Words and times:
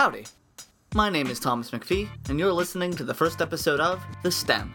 Howdy. 0.00 0.24
My 0.94 1.10
name 1.10 1.26
is 1.26 1.38
Thomas 1.38 1.72
McPhee, 1.72 2.08
and 2.30 2.40
you're 2.40 2.54
listening 2.54 2.90
to 2.92 3.04
the 3.04 3.12
first 3.12 3.42
episode 3.42 3.80
of 3.80 4.02
The 4.22 4.30
STEM. 4.30 4.74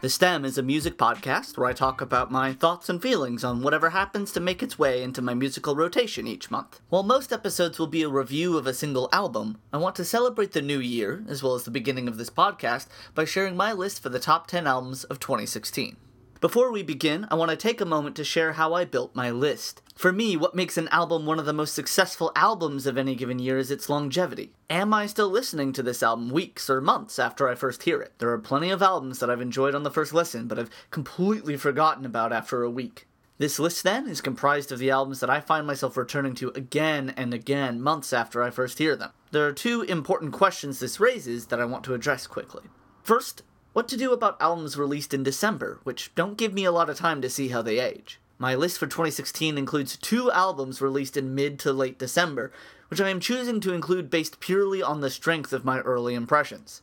The 0.00 0.08
STEM 0.08 0.46
is 0.46 0.56
a 0.56 0.62
music 0.62 0.96
podcast 0.96 1.58
where 1.58 1.68
I 1.68 1.74
talk 1.74 2.00
about 2.00 2.32
my 2.32 2.54
thoughts 2.54 2.88
and 2.88 3.02
feelings 3.02 3.44
on 3.44 3.60
whatever 3.60 3.90
happens 3.90 4.32
to 4.32 4.40
make 4.40 4.62
its 4.62 4.78
way 4.78 5.02
into 5.02 5.20
my 5.20 5.34
musical 5.34 5.76
rotation 5.76 6.26
each 6.26 6.50
month. 6.50 6.80
While 6.88 7.02
most 7.02 7.34
episodes 7.34 7.78
will 7.78 7.86
be 7.86 8.02
a 8.02 8.08
review 8.08 8.56
of 8.56 8.66
a 8.66 8.72
single 8.72 9.10
album, 9.12 9.58
I 9.74 9.76
want 9.76 9.94
to 9.96 10.06
celebrate 10.06 10.52
the 10.52 10.62
new 10.62 10.78
year, 10.78 11.22
as 11.28 11.42
well 11.42 11.54
as 11.54 11.64
the 11.64 11.70
beginning 11.70 12.08
of 12.08 12.16
this 12.16 12.30
podcast, 12.30 12.86
by 13.14 13.26
sharing 13.26 13.58
my 13.58 13.74
list 13.74 14.02
for 14.02 14.08
the 14.08 14.18
top 14.18 14.46
10 14.46 14.66
albums 14.66 15.04
of 15.04 15.20
2016. 15.20 15.98
Before 16.46 16.70
we 16.70 16.84
begin, 16.84 17.26
I 17.28 17.34
want 17.34 17.50
to 17.50 17.56
take 17.56 17.80
a 17.80 17.84
moment 17.84 18.14
to 18.14 18.22
share 18.22 18.52
how 18.52 18.72
I 18.72 18.84
built 18.84 19.16
my 19.16 19.32
list. 19.32 19.82
For 19.96 20.12
me, 20.12 20.36
what 20.36 20.54
makes 20.54 20.78
an 20.78 20.86
album 20.92 21.26
one 21.26 21.40
of 21.40 21.44
the 21.44 21.52
most 21.52 21.74
successful 21.74 22.30
albums 22.36 22.86
of 22.86 22.96
any 22.96 23.16
given 23.16 23.40
year 23.40 23.58
is 23.58 23.72
its 23.72 23.88
longevity. 23.88 24.52
Am 24.70 24.94
I 24.94 25.06
still 25.06 25.28
listening 25.28 25.72
to 25.72 25.82
this 25.82 26.04
album 26.04 26.30
weeks 26.30 26.70
or 26.70 26.80
months 26.80 27.18
after 27.18 27.48
I 27.48 27.56
first 27.56 27.82
hear 27.82 28.00
it? 28.00 28.12
There 28.18 28.30
are 28.30 28.38
plenty 28.38 28.70
of 28.70 28.80
albums 28.80 29.18
that 29.18 29.28
I've 29.28 29.40
enjoyed 29.40 29.74
on 29.74 29.82
the 29.82 29.90
first 29.90 30.14
listen, 30.14 30.46
but 30.46 30.56
I've 30.56 30.70
completely 30.92 31.56
forgotten 31.56 32.06
about 32.06 32.32
after 32.32 32.62
a 32.62 32.70
week. 32.70 33.08
This 33.38 33.58
list, 33.58 33.82
then, 33.82 34.08
is 34.08 34.20
comprised 34.20 34.70
of 34.70 34.78
the 34.78 34.92
albums 34.92 35.18
that 35.18 35.30
I 35.30 35.40
find 35.40 35.66
myself 35.66 35.96
returning 35.96 36.36
to 36.36 36.50
again 36.50 37.12
and 37.16 37.34
again 37.34 37.82
months 37.82 38.12
after 38.12 38.44
I 38.44 38.50
first 38.50 38.78
hear 38.78 38.94
them. 38.94 39.10
There 39.32 39.48
are 39.48 39.52
two 39.52 39.82
important 39.82 40.32
questions 40.32 40.78
this 40.78 41.00
raises 41.00 41.46
that 41.46 41.60
I 41.60 41.64
want 41.64 41.82
to 41.86 41.94
address 41.94 42.28
quickly. 42.28 42.62
First, 43.02 43.42
what 43.76 43.88
to 43.88 43.96
do 43.98 44.10
about 44.10 44.40
albums 44.40 44.78
released 44.78 45.12
in 45.12 45.22
December, 45.22 45.80
which 45.82 46.10
don't 46.14 46.38
give 46.38 46.54
me 46.54 46.64
a 46.64 46.72
lot 46.72 46.88
of 46.88 46.96
time 46.96 47.20
to 47.20 47.28
see 47.28 47.48
how 47.48 47.60
they 47.60 47.78
age. 47.78 48.18
My 48.38 48.54
list 48.54 48.78
for 48.78 48.86
2016 48.86 49.58
includes 49.58 49.98
two 49.98 50.32
albums 50.32 50.80
released 50.80 51.14
in 51.14 51.34
mid 51.34 51.58
to 51.58 51.74
late 51.74 51.98
December, 51.98 52.50
which 52.88 53.02
I 53.02 53.10
am 53.10 53.20
choosing 53.20 53.60
to 53.60 53.74
include 53.74 54.08
based 54.08 54.40
purely 54.40 54.82
on 54.82 55.02
the 55.02 55.10
strength 55.10 55.52
of 55.52 55.66
my 55.66 55.80
early 55.80 56.14
impressions. 56.14 56.80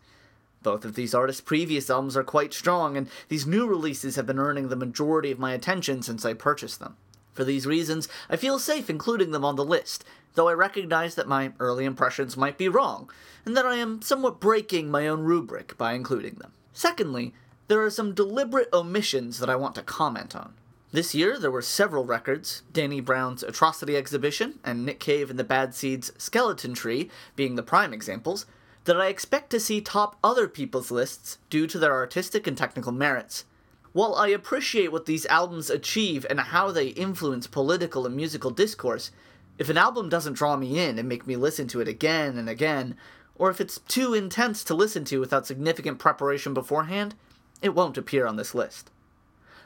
Both 0.61 0.86
of 0.86 0.94
these 0.94 1.16
artists' 1.16 1.41
previous 1.41 1.89
albums 1.89 2.16
are 2.16 2.23
quite 2.23 2.53
strong, 2.53 2.95
and 2.95 3.09
these 3.27 3.47
new 3.47 3.66
releases 3.66 4.16
have 4.16 4.27
been 4.27 4.38
earning 4.38 4.69
the 4.69 4.75
majority 4.75 5.31
of 5.31 5.39
my 5.39 5.53
attention 5.53 6.03
since 6.03 6.23
I 6.23 6.36
purchased 6.36 6.80
them. 6.80 6.97
For 7.33 7.44
these 7.44 7.66
reasons, 7.66 8.08
I 8.30 8.36
feel 8.36 8.59
safe 8.59 8.88
including 8.88 9.31
them 9.31 9.44
on 9.44 9.55
the 9.55 9.66
list, 9.66 10.05
though 10.36 10.47
I 10.47 10.53
recognize 10.53 11.16
that 11.16 11.27
my 11.27 11.53
early 11.59 11.86
impressions 11.86 12.38
might 12.38 12.59
be 12.59 12.69
wrong, 12.69 13.09
and 13.45 13.58
that 13.58 13.66
I 13.66 13.77
am 13.77 14.03
somewhat 14.03 14.39
breaking 14.39 14.91
my 14.91 15.08
own 15.08 15.21
rubric 15.21 15.75
by 15.75 15.94
including 15.94 16.36
them. 16.36 16.52
Secondly, 16.73 17.33
there 17.67 17.81
are 17.81 17.89
some 17.89 18.13
deliberate 18.13 18.69
omissions 18.73 19.39
that 19.39 19.49
I 19.49 19.55
want 19.55 19.75
to 19.75 19.83
comment 19.83 20.35
on. 20.35 20.53
This 20.91 21.15
year, 21.15 21.39
there 21.39 21.49
were 21.49 21.61
several 21.61 22.05
records, 22.05 22.61
Danny 22.71 22.99
Brown's 22.99 23.41
Atrocity 23.41 23.95
Exhibition 23.95 24.59
and 24.63 24.85
Nick 24.85 24.99
Cave 24.99 25.30
and 25.30 25.39
the 25.39 25.43
Bad 25.43 25.73
Seeds' 25.73 26.11
Skeleton 26.17 26.73
Tree 26.75 27.09
being 27.35 27.55
the 27.55 27.63
prime 27.63 27.93
examples, 27.93 28.45
that 28.85 28.99
I 28.99 29.07
expect 29.07 29.49
to 29.52 29.59
see 29.59 29.81
top 29.81 30.17
other 30.23 30.47
people's 30.47 30.91
lists 30.91 31.38
due 31.49 31.67
to 31.67 31.80
their 31.80 31.93
artistic 31.93 32.45
and 32.45 32.57
technical 32.57 32.91
merits. 32.91 33.45
While 33.93 34.15
I 34.15 34.27
appreciate 34.27 34.91
what 34.91 35.05
these 35.05 35.25
albums 35.27 35.69
achieve 35.69 36.25
and 36.30 36.39
how 36.39 36.71
they 36.71 36.87
influence 36.87 37.47
political 37.47 38.05
and 38.05 38.15
musical 38.15 38.52
discourse, 38.52 39.11
if 39.58 39.69
an 39.69 39.77
album 39.77 40.09
doesn't 40.09 40.33
draw 40.33 40.58
me 40.58 40.80
in 40.80 40.99
and 40.99 41.08
make 41.08 41.25
me 41.25 41.35
listen 41.35 41.67
to 41.69 41.80
it 41.80 41.87
again 41.87 42.37
and 42.37 42.49
again, 42.49 42.97
or 43.36 43.50
if 43.50 43.59
it's 43.59 43.80
too 43.80 44.14
intense 44.14 44.64
to 44.64 44.73
listen 44.73 45.03
to 45.06 45.20
without 45.20 45.48
significant 45.48 46.00
preparation 46.00 46.53
beforehand, 46.53 47.16
it 47.62 47.76
won't 47.76 47.98
appear 47.98 48.26
on 48.26 48.36
this 48.36 48.53
list. 48.53 48.92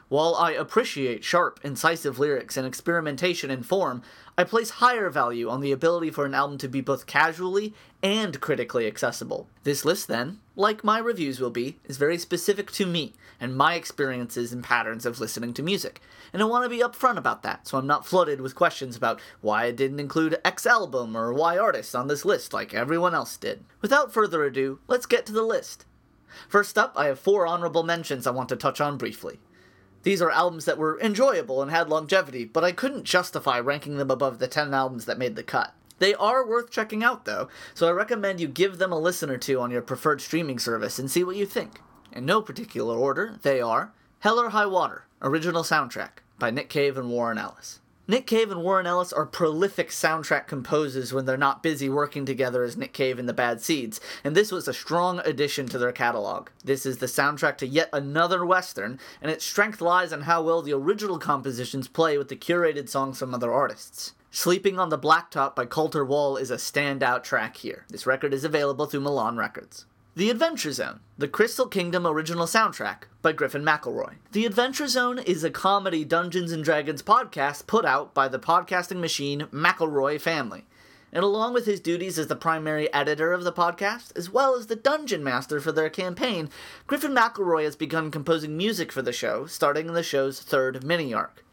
While 0.08 0.34
I 0.36 0.52
appreciate 0.52 1.22
sharp, 1.22 1.60
incisive 1.62 2.18
lyrics 2.18 2.56
and 2.56 2.66
experimentation 2.66 3.50
in 3.50 3.62
form, 3.62 4.02
I 4.38 4.44
place 4.44 4.70
higher 4.70 5.10
value 5.10 5.50
on 5.50 5.60
the 5.60 5.70
ability 5.70 6.10
for 6.10 6.24
an 6.24 6.32
album 6.32 6.56
to 6.58 6.68
be 6.68 6.80
both 6.80 7.04
casually 7.04 7.74
and 8.02 8.40
critically 8.40 8.86
accessible. 8.86 9.48
This 9.64 9.84
list, 9.84 10.08
then, 10.08 10.40
like 10.56 10.82
my 10.82 10.98
reviews 10.98 11.40
will 11.40 11.50
be, 11.50 11.76
is 11.84 11.98
very 11.98 12.16
specific 12.16 12.72
to 12.72 12.86
me 12.86 13.12
and 13.38 13.54
my 13.54 13.74
experiences 13.74 14.50
and 14.50 14.64
patterns 14.64 15.04
of 15.04 15.20
listening 15.20 15.52
to 15.54 15.62
music, 15.62 16.00
and 16.32 16.40
I 16.40 16.46
want 16.46 16.64
to 16.64 16.70
be 16.70 16.82
upfront 16.82 17.18
about 17.18 17.42
that 17.42 17.68
so 17.68 17.76
I'm 17.76 17.86
not 17.86 18.06
flooded 18.06 18.40
with 18.40 18.54
questions 18.54 18.96
about 18.96 19.20
why 19.42 19.64
I 19.64 19.72
didn't 19.72 20.00
include 20.00 20.40
X 20.42 20.64
album 20.64 21.16
or 21.16 21.34
Y 21.34 21.58
artist 21.58 21.94
on 21.94 22.08
this 22.08 22.24
list 22.24 22.54
like 22.54 22.72
everyone 22.72 23.14
else 23.14 23.36
did. 23.36 23.62
Without 23.82 24.12
further 24.12 24.42
ado, 24.44 24.78
let's 24.88 25.06
get 25.06 25.26
to 25.26 25.32
the 25.32 25.42
list. 25.42 25.84
First 26.48 26.78
up, 26.78 26.94
I 26.96 27.06
have 27.06 27.18
four 27.18 27.46
honorable 27.46 27.82
mentions 27.82 28.26
I 28.26 28.30
want 28.30 28.48
to 28.48 28.56
touch 28.56 28.80
on 28.80 28.96
briefly. 28.96 29.38
These 30.08 30.22
are 30.22 30.30
albums 30.30 30.64
that 30.64 30.78
were 30.78 30.98
enjoyable 31.02 31.60
and 31.60 31.70
had 31.70 31.90
longevity, 31.90 32.46
but 32.46 32.64
I 32.64 32.72
couldn't 32.72 33.04
justify 33.04 33.60
ranking 33.60 33.98
them 33.98 34.10
above 34.10 34.38
the 34.38 34.48
10 34.48 34.72
albums 34.72 35.04
that 35.04 35.18
made 35.18 35.36
the 35.36 35.42
cut. 35.42 35.74
They 35.98 36.14
are 36.14 36.48
worth 36.48 36.70
checking 36.70 37.04
out, 37.04 37.26
though, 37.26 37.50
so 37.74 37.86
I 37.86 37.90
recommend 37.90 38.40
you 38.40 38.48
give 38.48 38.78
them 38.78 38.90
a 38.90 38.98
listen 38.98 39.28
or 39.28 39.36
two 39.36 39.60
on 39.60 39.70
your 39.70 39.82
preferred 39.82 40.22
streaming 40.22 40.58
service 40.58 40.98
and 40.98 41.10
see 41.10 41.22
what 41.24 41.36
you 41.36 41.44
think. 41.44 41.82
In 42.10 42.24
no 42.24 42.40
particular 42.40 42.96
order, 42.96 43.36
they 43.42 43.60
are 43.60 43.92
Hell 44.20 44.40
or 44.40 44.48
High 44.48 44.64
Water, 44.64 45.04
original 45.20 45.62
soundtrack 45.62 46.22
by 46.38 46.50
Nick 46.50 46.70
Cave 46.70 46.96
and 46.96 47.10
Warren 47.10 47.36
Ellis. 47.36 47.80
Nick 48.10 48.26
Cave 48.26 48.50
and 48.50 48.62
Warren 48.62 48.86
Ellis 48.86 49.12
are 49.12 49.26
prolific 49.26 49.90
soundtrack 49.90 50.46
composers 50.46 51.12
when 51.12 51.26
they're 51.26 51.36
not 51.36 51.62
busy 51.62 51.90
working 51.90 52.24
together 52.24 52.62
as 52.62 52.74
Nick 52.74 52.94
Cave 52.94 53.18
and 53.18 53.28
the 53.28 53.34
Bad 53.34 53.60
Seeds, 53.60 54.00
and 54.24 54.34
this 54.34 54.50
was 54.50 54.66
a 54.66 54.72
strong 54.72 55.20
addition 55.26 55.66
to 55.66 55.76
their 55.76 55.92
catalog. 55.92 56.48
This 56.64 56.86
is 56.86 56.98
the 56.98 57.06
soundtrack 57.06 57.58
to 57.58 57.66
yet 57.66 57.90
another 57.92 58.46
Western, 58.46 58.98
and 59.20 59.30
its 59.30 59.44
strength 59.44 59.82
lies 59.82 60.10
in 60.10 60.22
how 60.22 60.42
well 60.42 60.62
the 60.62 60.72
original 60.72 61.18
compositions 61.18 61.86
play 61.86 62.16
with 62.16 62.28
the 62.28 62.36
curated 62.36 62.88
songs 62.88 63.18
from 63.18 63.34
other 63.34 63.52
artists. 63.52 64.14
Sleeping 64.30 64.78
on 64.78 64.88
the 64.88 64.98
Blacktop 64.98 65.54
by 65.54 65.66
Colter 65.66 66.02
Wall 66.02 66.38
is 66.38 66.50
a 66.50 66.56
standout 66.56 67.24
track 67.24 67.58
here. 67.58 67.84
This 67.90 68.06
record 68.06 68.32
is 68.32 68.42
available 68.42 68.86
through 68.86 69.00
Milan 69.00 69.36
Records. 69.36 69.84
The 70.16 70.30
Adventure 70.30 70.72
Zone, 70.72 71.00
the 71.16 71.28
Crystal 71.28 71.66
Kingdom 71.66 72.04
original 72.04 72.46
soundtrack 72.46 73.02
by 73.22 73.32
Griffin 73.32 73.62
McElroy. 73.62 74.14
The 74.32 74.46
Adventure 74.46 74.88
Zone 74.88 75.20
is 75.20 75.44
a 75.44 75.50
comedy 75.50 76.04
Dungeons 76.04 76.50
and 76.50 76.64
Dragons 76.64 77.02
podcast 77.02 77.68
put 77.68 77.84
out 77.84 78.14
by 78.14 78.26
the 78.26 78.40
podcasting 78.40 78.98
machine 78.98 79.42
McElroy 79.52 80.20
family. 80.20 80.64
And 81.12 81.22
along 81.22 81.54
with 81.54 81.66
his 81.66 81.78
duties 81.78 82.18
as 82.18 82.26
the 82.26 82.34
primary 82.36 82.92
editor 82.92 83.32
of 83.32 83.44
the 83.44 83.52
podcast, 83.52 84.16
as 84.16 84.28
well 84.28 84.56
as 84.56 84.66
the 84.66 84.76
dungeon 84.76 85.22
master 85.22 85.60
for 85.60 85.70
their 85.70 85.90
campaign, 85.90 86.50
Griffin 86.88 87.12
McElroy 87.14 87.64
has 87.64 87.76
begun 87.76 88.10
composing 88.10 88.56
music 88.56 88.90
for 88.90 89.02
the 89.02 89.12
show, 89.12 89.46
starting 89.46 89.86
in 89.86 89.94
the 89.94 90.02
show's 90.02 90.40
third 90.40 90.82
mini 90.82 91.14
arc. 91.14 91.44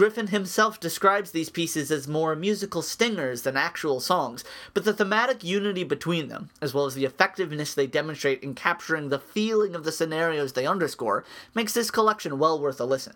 Griffin 0.00 0.28
himself 0.28 0.80
describes 0.80 1.30
these 1.30 1.50
pieces 1.50 1.90
as 1.90 2.08
more 2.08 2.34
musical 2.34 2.80
stingers 2.80 3.42
than 3.42 3.54
actual 3.54 4.00
songs, 4.00 4.42
but 4.72 4.86
the 4.86 4.94
thematic 4.94 5.44
unity 5.44 5.84
between 5.84 6.28
them, 6.28 6.48
as 6.62 6.72
well 6.72 6.86
as 6.86 6.94
the 6.94 7.04
effectiveness 7.04 7.74
they 7.74 7.86
demonstrate 7.86 8.42
in 8.42 8.54
capturing 8.54 9.10
the 9.10 9.18
feeling 9.18 9.74
of 9.74 9.84
the 9.84 9.92
scenarios 9.92 10.54
they 10.54 10.64
underscore, 10.64 11.22
makes 11.54 11.74
this 11.74 11.90
collection 11.90 12.38
well 12.38 12.58
worth 12.58 12.80
a 12.80 12.86
listen. 12.86 13.12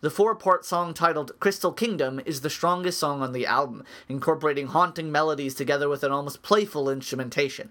The 0.00 0.08
four 0.08 0.34
part 0.34 0.64
song 0.64 0.94
titled 0.94 1.38
Crystal 1.40 1.72
Kingdom 1.72 2.22
is 2.24 2.40
the 2.40 2.48
strongest 2.48 2.98
song 2.98 3.20
on 3.20 3.32
the 3.32 3.44
album, 3.44 3.84
incorporating 4.08 4.68
haunting 4.68 5.12
melodies 5.12 5.54
together 5.54 5.90
with 5.90 6.02
an 6.02 6.10
almost 6.10 6.40
playful 6.40 6.88
instrumentation. 6.88 7.68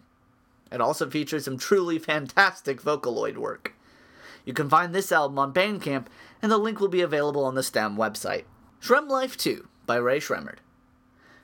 It 0.71 0.79
also 0.79 1.09
features 1.09 1.45
some 1.45 1.57
truly 1.57 1.97
fantastic 1.97 2.83
Vocaloid 2.83 3.37
work. 3.37 3.73
You 4.47 4.53
can 4.53 4.69
find 4.69 4.95
this 4.95 5.11
album 5.11 5.37
on 5.39 5.51
Bandcamp, 5.51 6.05
and 6.41 6.49
the 6.49 6.57
link 6.57 6.79
will 6.79 6.87
be 6.87 7.01
available 7.01 7.43
on 7.43 7.55
the 7.55 7.61
STEM 7.61 7.97
website. 7.97 8.45
Sremmlife 8.81 9.35
2 9.35 9.67
by 9.85 9.97
Rae 9.97 10.21
Sremmurd. 10.21 10.59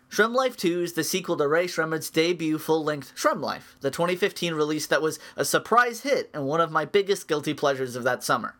Sremmlife 0.09 0.56
2 0.56 0.84
is 0.84 0.94
the 0.94 1.03
sequel 1.03 1.36
to 1.36 1.46
Rae 1.46 1.68
Sremmurd's 1.68 2.09
debut 2.09 2.58
full 2.58 2.81
length 2.81 3.14
Sremmlife, 3.14 3.75
the 3.81 3.91
2015 3.91 4.53
release 4.53 4.88
that 4.88 5.02
was 5.02 5.19
a 5.36 5.44
surprise 5.44 6.03
hit 6.03 6.30
and 6.34 6.46
one 6.46 6.62
of 6.62 6.72
my 6.72 6.86
biggest 6.86 7.28
guilty 7.28 7.53
pleasures 7.53 7.97
of 7.97 8.03
that 8.03 8.24
summer. 8.24 8.56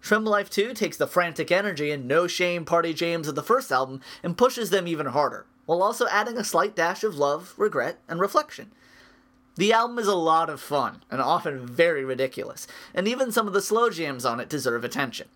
Sremmlife 0.00 0.48
2 0.48 0.72
takes 0.72 0.96
the 0.96 1.08
frantic 1.08 1.50
energy 1.50 1.90
and 1.90 2.06
no 2.06 2.28
shame 2.28 2.64
party 2.64 2.94
jams 2.94 3.26
of 3.26 3.34
the 3.34 3.42
first 3.42 3.72
album 3.72 4.00
and 4.22 4.38
pushes 4.38 4.70
them 4.70 4.86
even 4.86 5.06
harder, 5.06 5.44
while 5.64 5.82
also 5.82 6.06
adding 6.06 6.38
a 6.38 6.44
slight 6.44 6.76
dash 6.76 7.02
of 7.02 7.16
love, 7.16 7.52
regret, 7.56 7.98
and 8.06 8.20
reflection. 8.20 8.70
The 9.56 9.72
album 9.72 9.98
is 9.98 10.06
a 10.06 10.14
lot 10.14 10.50
of 10.50 10.60
fun, 10.60 11.02
and 11.10 11.20
often 11.20 11.66
very 11.66 12.04
ridiculous, 12.04 12.66
and 12.94 13.08
even 13.08 13.32
some 13.32 13.46
of 13.46 13.54
the 13.54 13.62
slow 13.62 13.88
jams 13.88 14.26
on 14.26 14.38
it 14.38 14.50
deserve 14.50 14.84
attention. 14.84 15.28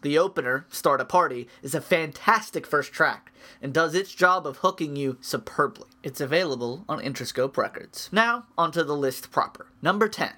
The 0.00 0.16
opener, 0.16 0.64
Start 0.70 1.00
a 1.00 1.04
Party, 1.04 1.48
is 1.60 1.74
a 1.74 1.80
fantastic 1.80 2.66
first 2.66 2.92
track, 2.92 3.32
and 3.60 3.74
does 3.74 3.94
its 3.94 4.14
job 4.14 4.46
of 4.46 4.58
hooking 4.58 4.96
you 4.96 5.18
superbly. 5.20 5.88
It's 6.02 6.20
available 6.20 6.84
on 6.88 7.00
Interscope 7.00 7.56
Records. 7.56 8.08
Now, 8.10 8.46
onto 8.56 8.84
the 8.84 8.96
list 8.96 9.30
proper. 9.30 9.66
Number 9.82 10.08
10 10.08 10.32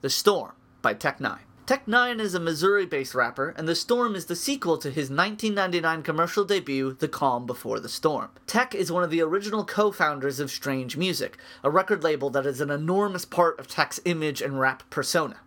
The 0.00 0.10
Storm 0.10 0.52
by 0.80 0.94
Tech 0.94 1.18
N9ne. 1.18 1.45
Tech 1.66 1.86
N9ne 1.86 2.20
is 2.20 2.32
a 2.32 2.38
Missouri 2.38 2.86
based 2.86 3.12
rapper, 3.12 3.52
and 3.56 3.66
The 3.66 3.74
Storm 3.74 4.14
is 4.14 4.26
the 4.26 4.36
sequel 4.36 4.78
to 4.78 4.88
his 4.88 5.10
1999 5.10 6.04
commercial 6.04 6.44
debut, 6.44 6.92
The 6.92 7.08
Calm 7.08 7.44
Before 7.44 7.80
the 7.80 7.88
Storm. 7.88 8.28
Tech 8.46 8.72
is 8.72 8.92
one 8.92 9.02
of 9.02 9.10
the 9.10 9.20
original 9.20 9.64
co 9.64 9.90
founders 9.90 10.38
of 10.38 10.52
Strange 10.52 10.96
Music, 10.96 11.36
a 11.64 11.70
record 11.70 12.04
label 12.04 12.30
that 12.30 12.46
is 12.46 12.60
an 12.60 12.70
enormous 12.70 13.24
part 13.24 13.58
of 13.58 13.66
Tech's 13.66 13.98
image 14.04 14.40
and 14.40 14.60
rap 14.60 14.88
persona. 14.90 15.38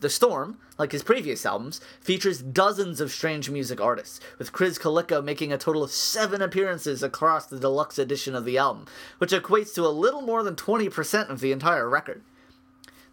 The 0.00 0.08
Storm, 0.08 0.58
like 0.78 0.92
his 0.92 1.02
previous 1.02 1.44
albums, 1.44 1.80
features 2.00 2.40
dozens 2.40 3.00
of 3.00 3.10
strange 3.10 3.50
music 3.50 3.80
artists, 3.80 4.20
with 4.38 4.52
Krizz 4.52 4.78
Kaliko 4.78 5.24
making 5.24 5.52
a 5.52 5.58
total 5.58 5.82
of 5.82 5.90
seven 5.90 6.40
appearances 6.40 7.02
across 7.02 7.46
the 7.46 7.58
deluxe 7.58 7.98
edition 7.98 8.36
of 8.36 8.44
the 8.44 8.58
album, 8.58 8.86
which 9.18 9.32
equates 9.32 9.74
to 9.74 9.84
a 9.84 9.88
little 9.88 10.22
more 10.22 10.44
than 10.44 10.54
20% 10.54 11.30
of 11.30 11.40
the 11.40 11.50
entire 11.50 11.88
record. 11.88 12.22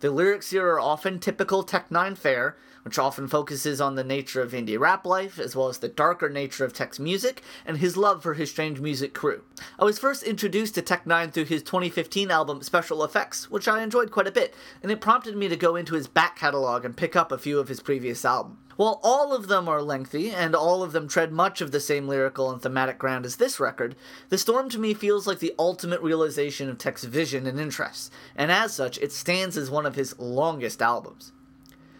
The 0.01 0.11
lyrics 0.11 0.51
here 0.51 0.65
are 0.65 0.79
often 0.79 1.19
typical 1.19 1.61
Tech 1.61 1.89
N9ne 1.89 2.17
fare, 2.17 2.55
which 2.83 2.97
often 2.97 3.27
focuses 3.27 3.81
on 3.81 3.95
the 3.95 4.03
nature 4.03 4.41
of 4.41 4.53
indie 4.53 4.79
rap 4.79 5.05
life, 5.05 5.37
as 5.37 5.57
well 5.57 5.67
as 5.67 5.79
the 5.79 5.89
darker 5.89 6.29
nature 6.29 6.63
of 6.63 6.71
Tech's 6.71 6.99
music, 6.99 7.41
and 7.65 7.77
his 7.77 7.97
love 7.97 8.23
for 8.23 8.35
his 8.35 8.49
strange 8.49 8.79
music 8.79 9.13
crew. 9.13 9.43
I 9.77 9.83
was 9.83 9.99
first 9.99 10.23
introduced 10.23 10.75
to 10.75 10.81
Tech 10.81 11.03
N9ne 11.03 11.33
through 11.33 11.45
his 11.45 11.63
2015 11.63 12.31
album 12.31 12.63
Special 12.63 13.03
Effects, 13.03 13.51
which 13.51 13.67
I 13.67 13.83
enjoyed 13.83 14.09
quite 14.09 14.27
a 14.27 14.31
bit, 14.31 14.55
and 14.81 14.89
it 14.89 15.01
prompted 15.01 15.35
me 15.35 15.49
to 15.49 15.57
go 15.57 15.75
into 15.75 15.95
his 15.95 16.07
back 16.07 16.37
catalog 16.37 16.85
and 16.85 16.95
pick 16.95 17.17
up 17.17 17.33
a 17.33 17.37
few 17.37 17.59
of 17.59 17.67
his 17.67 17.81
previous 17.81 18.23
albums. 18.23 18.57
While 18.79 19.01
all 19.03 19.33
of 19.33 19.49
them 19.49 19.67
are 19.67 19.81
lengthy, 19.81 20.31
and 20.31 20.55
all 20.55 20.83
of 20.83 20.93
them 20.93 21.09
tread 21.09 21.33
much 21.33 21.59
of 21.59 21.71
the 21.71 21.81
same 21.81 22.07
lyrical 22.07 22.49
and 22.49 22.61
thematic 22.61 22.97
ground 22.97 23.25
as 23.25 23.35
this 23.35 23.59
record, 23.59 23.93
The 24.29 24.37
Storm 24.37 24.69
to 24.69 24.79
me 24.79 24.93
feels 24.93 25.27
like 25.27 25.39
the 25.39 25.53
ultimate 25.59 26.01
realization 26.01 26.69
of 26.69 26.77
Tech's 26.77 27.03
vision 27.03 27.45
and 27.45 27.59
interests, 27.59 28.09
and 28.37 28.53
as 28.53 28.73
such, 28.73 28.97
it 28.99 29.11
stands 29.11 29.57
as 29.57 29.69
one 29.69 29.85
of 29.85 29.95
his 29.95 30.17
longest 30.17 30.81
albums. 30.81 31.33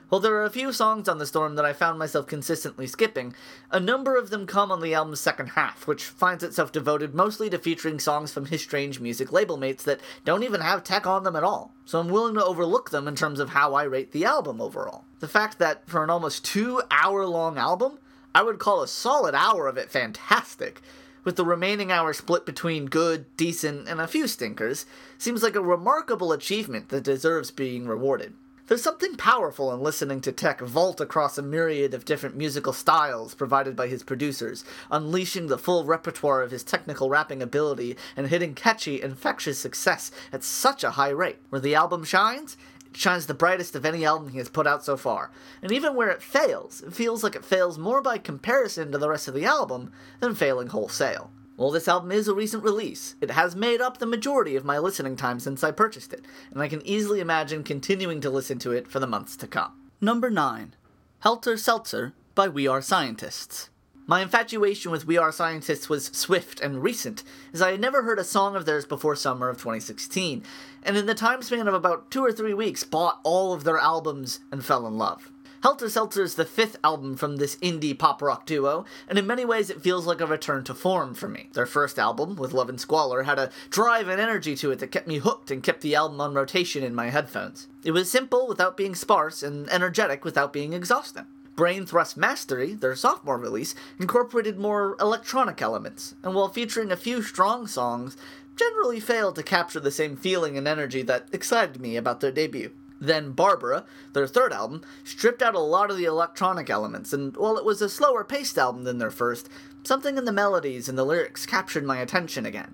While 0.08 0.22
there 0.22 0.36
are 0.36 0.46
a 0.46 0.50
few 0.50 0.72
songs 0.72 1.10
on 1.10 1.18
The 1.18 1.26
Storm 1.26 1.56
that 1.56 1.66
I 1.66 1.74
found 1.74 2.00
myself 2.00 2.28
consistently 2.28 2.88
skipping, 2.88 3.36
a 3.72 3.80
number 3.82 4.16
of 4.16 4.30
them 4.30 4.48
come 4.48 4.72
on 4.72 4.80
the 4.80 4.94
album's 4.94 5.20
second 5.20 5.48
half, 5.48 5.86
which 5.86 6.06
finds 6.06 6.46
itself 6.46 6.72
devoted 6.72 7.14
mostly 7.14 7.50
to 7.50 7.58
featuring 7.58 8.00
songs 8.00 8.32
from 8.32 8.46
his 8.46 8.62
strange 8.62 9.02
music 9.02 9.34
label 9.34 9.58
mates 9.58 9.84
that 9.84 10.00
don't 10.24 10.44
even 10.44 10.62
have 10.62 10.86
tech 10.86 11.06
on 11.06 11.24
them 11.24 11.36
at 11.36 11.44
all, 11.44 11.74
so 11.84 12.00
I'm 12.00 12.08
willing 12.08 12.36
to 12.36 12.46
overlook 12.46 12.92
them 12.92 13.06
in 13.06 13.18
terms 13.18 13.42
of 13.42 13.50
how 13.50 13.74
I 13.74 13.84
rate 13.84 14.14
the 14.14 14.24
album 14.24 14.62
overall. 14.62 15.04
The 15.20 15.28
fact 15.28 15.60
that 15.60 15.88
for 15.90 16.04
an 16.04 16.10
almost 16.10 16.46
two 16.46 16.82
hour 16.90 17.26
long 17.26 17.58
album, 17.58 18.00
I 18.34 18.42
would 18.42 18.60
call 18.60 18.82
a 18.82 18.88
solid 18.88 19.36
hour 19.36 19.68
of 19.68 19.78
it 19.78 19.92
fantastic, 19.92 20.82
with 21.26 21.36
the 21.36 21.44
remaining 21.44 21.92
hour 21.92 22.14
split 22.14 22.46
between 22.46 22.86
good, 22.86 23.26
decent, 23.36 23.90
and 23.90 24.00
a 24.00 24.08
few 24.08 24.28
stinkers, 24.28 24.86
seems 25.18 25.44
like 25.44 25.56
a 25.56 25.62
remarkable 25.62 26.32
achievement 26.32 26.90
that 26.90 27.04
deserves 27.04 27.52
being 27.52 27.86
rewarded. 27.86 28.34
There's 28.68 28.84
something 28.84 29.16
powerful 29.16 29.74
in 29.74 29.82
listening 29.82 30.22
to 30.22 30.32
Tech 30.32 30.62
vault 30.62 31.02
across 31.02 31.40
a 31.40 31.42
myriad 31.42 31.96
of 31.96 32.06
different 32.06 32.38
musical 32.38 32.72
styles 32.72 33.34
provided 33.34 33.76
by 33.76 33.88
his 33.88 34.04
producers, 34.04 34.64
unleashing 34.92 35.48
the 35.48 35.58
full 35.58 35.86
repertoire 35.86 36.44
of 36.44 36.52
his 36.52 36.64
technical 36.64 37.10
rapping 37.10 37.42
ability 37.42 37.98
and 38.16 38.28
hitting 38.28 38.54
catchy, 38.54 39.02
infectious 39.02 39.58
success 39.58 40.12
at 40.32 40.44
such 40.44 40.84
a 40.84 40.92
high 40.92 41.10
rate. 41.10 41.40
Where 41.50 41.60
the 41.60 41.74
album 41.74 42.04
shines, 42.04 42.58
shines 42.94 43.28
the 43.28 43.34
brightest 43.34 43.76
of 43.76 43.86
any 43.86 44.06
album 44.06 44.30
he 44.30 44.38
has 44.38 44.50
put 44.50 44.68
out 44.68 44.84
so 44.84 44.98
far. 44.98 45.32
And 45.62 45.72
even 45.72 45.96
where 45.96 46.10
it 46.10 46.22
fails, 46.22 46.82
it 46.82 46.94
feels 46.94 47.24
like 47.24 47.36
it 47.36 47.46
fails 47.46 47.78
more 47.78 48.02
by 48.02 48.18
comparison 48.18 48.92
to 48.92 48.98
the 48.98 49.10
rest 49.10 49.28
of 49.28 49.34
the 49.34 49.46
album 49.46 49.92
than 50.20 50.36
failing 50.36 50.68
wholesale. 50.68 51.32
While 51.56 51.72
this 51.72 51.90
album 51.90 52.12
is 52.14 52.30
a 52.30 52.34
recent 52.34 52.64
release, 52.64 53.16
it 53.20 53.32
has 53.32 53.56
made 53.56 53.82
up 53.82 53.98
the 53.98 54.06
majority 54.06 54.56
of 54.56 54.64
my 54.64 54.78
listening 54.78 55.18
time 55.18 55.42
since 55.42 55.62
I 55.64 55.72
purchased 55.72 56.14
it, 56.14 56.24
and 56.52 56.62
I 56.62 56.70
can 56.70 56.82
easily 56.88 57.20
imagine 57.20 57.64
continuing 57.64 58.22
to 58.22 58.30
listen 58.30 58.60
to 58.60 58.72
it 58.72 58.88
for 58.88 59.00
the 59.00 59.08
months 59.08 59.36
to 59.36 59.48
come. 59.48 59.74
Number 60.00 60.30
9 60.30 60.74
Helter 61.20 61.58
Seltzer 61.58 62.14
by 62.34 62.48
We 62.48 62.66
Are 62.66 62.82
Scientists. 62.82 63.70
My 64.10 64.22
infatuation 64.22 64.90
with 64.90 65.06
We 65.06 65.20
Are 65.20 65.32
Scientists 65.32 65.88
was 65.88 66.06
swift 66.06 66.60
and 66.62 66.82
recent, 66.82 67.24
as 67.54 67.62
I 67.62 67.70
had 67.70 67.80
never 67.80 68.02
heard 68.02 68.18
a 68.18 68.24
song 68.24 68.56
of 68.56 68.66
theirs 68.66 68.84
before 68.84 69.16
summer 69.16 69.50
of 69.50 69.58
2016, 69.58 70.42
and 70.82 70.98
in 70.98 71.06
the 71.06 71.14
time 71.14 71.44
span 71.44 71.68
of 71.68 71.76
about 71.76 72.10
two 72.10 72.26
or 72.26 72.32
three 72.32 72.56
weeks 72.56 72.84
bought 72.84 73.20
all 73.22 73.54
of 73.54 73.66
their 73.66 73.78
albums 73.78 74.40
and 74.52 74.66
fell 74.66 74.88
in 74.88 74.98
love. 74.98 75.32
Helter 75.62 75.92
Seltzer 75.92 76.24
is 76.24 76.34
the 76.34 76.44
fifth 76.44 76.78
album 76.84 77.18
from 77.18 77.36
this 77.36 77.58
indie 77.58 77.96
pop 77.96 78.24
rock 78.24 78.48
duo, 78.48 78.84
and 79.08 79.20
in 79.20 79.28
many 79.28 79.46
ways 79.46 79.70
it 79.70 79.84
feels 79.84 80.08
like 80.08 80.22
a 80.22 80.26
return 80.26 80.64
to 80.64 80.74
form 80.74 81.14
for 81.14 81.28
me. 81.28 81.50
Their 81.54 81.68
first 81.68 82.00
album, 82.00 82.36
with 82.36 82.52
Love 82.52 82.70
and 82.70 82.82
Squalor, 82.82 83.22
had 83.22 83.38
a 83.38 83.52
drive 83.70 84.08
and 84.08 84.20
energy 84.20 84.56
to 84.56 84.72
it 84.72 84.80
that 84.80 84.92
kept 84.92 85.08
me 85.08 85.20
hooked 85.20 85.52
and 85.52 85.62
kept 85.62 85.82
the 85.82 85.94
album 85.94 86.20
on 86.20 86.34
rotation 86.34 86.84
in 86.84 86.96
my 86.96 87.12
headphones. 87.12 87.68
It 87.84 87.92
was 87.92 88.10
simple 88.10 88.48
without 88.48 88.76
being 88.76 88.96
sparse, 88.96 89.44
and 89.44 89.70
energetic 89.70 90.26
without 90.26 90.52
being 90.52 90.74
exhausting. 90.74 91.28
Brain 91.60 91.86
Thrust 91.86 92.16
Mastery, 92.16 92.74
their 92.74 92.96
sophomore 92.96 93.38
release, 93.38 93.76
incorporated 94.00 94.58
more 94.58 94.96
electronic 94.98 95.62
elements, 95.62 96.16
and 96.24 96.34
while 96.34 96.48
featuring 96.48 96.90
a 96.90 96.96
few 96.96 97.22
strong 97.22 97.68
songs, 97.68 98.16
generally 98.56 99.02
failed 99.02 99.36
to 99.36 99.44
capture 99.44 99.82
the 99.82 99.92
same 99.92 100.16
feeling 100.16 100.58
and 100.58 100.70
energy 100.70 101.02
that 101.02 101.28
excited 101.34 101.82
me 101.82 101.98
about 101.98 102.22
their 102.22 102.32
debut. 102.32 102.72
Then 103.02 103.34
Barbara, 103.34 103.84
their 104.14 104.26
third 104.26 104.54
album, 104.54 104.86
stripped 105.04 105.42
out 105.42 105.54
a 105.54 105.60
lot 105.60 105.92
of 105.92 105.98
the 105.98 106.06
electronic 106.06 106.70
elements, 106.70 107.12
and 107.12 107.36
while 107.36 107.58
it 107.58 107.66
was 107.66 107.82
a 107.82 107.90
slower 107.90 108.24
paced 108.24 108.58
album 108.58 108.86
than 108.86 109.00
their 109.00 109.12
first, 109.12 109.50
something 109.84 110.18
in 110.18 110.24
the 110.24 110.32
melodies 110.32 110.88
and 110.88 110.98
the 110.98 111.04
lyrics 111.04 111.46
captured 111.46 111.84
my 111.84 111.98
attention 111.98 112.46
again. 112.46 112.74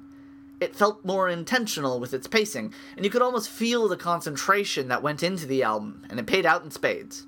It 0.59 0.75
felt 0.75 1.03
more 1.03 1.27
intentional 1.27 1.99
with 1.99 2.13
its 2.13 2.27
pacing, 2.27 2.71
and 2.95 3.03
you 3.03 3.09
could 3.09 3.23
almost 3.23 3.49
feel 3.49 3.87
the 3.87 3.97
concentration 3.97 4.89
that 4.89 5.01
went 5.01 5.23
into 5.23 5.47
the 5.47 5.63
album, 5.63 6.05
and 6.07 6.19
it 6.19 6.27
paid 6.27 6.45
out 6.45 6.63
in 6.63 6.69
spades. 6.69 7.25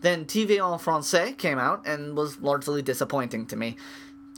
Then 0.00 0.24
TV 0.24 0.58
en 0.58 0.78
Francais 0.78 1.32
came 1.32 1.58
out 1.58 1.86
and 1.86 2.16
was 2.16 2.40
largely 2.40 2.82
disappointing 2.82 3.46
to 3.46 3.56
me. 3.56 3.76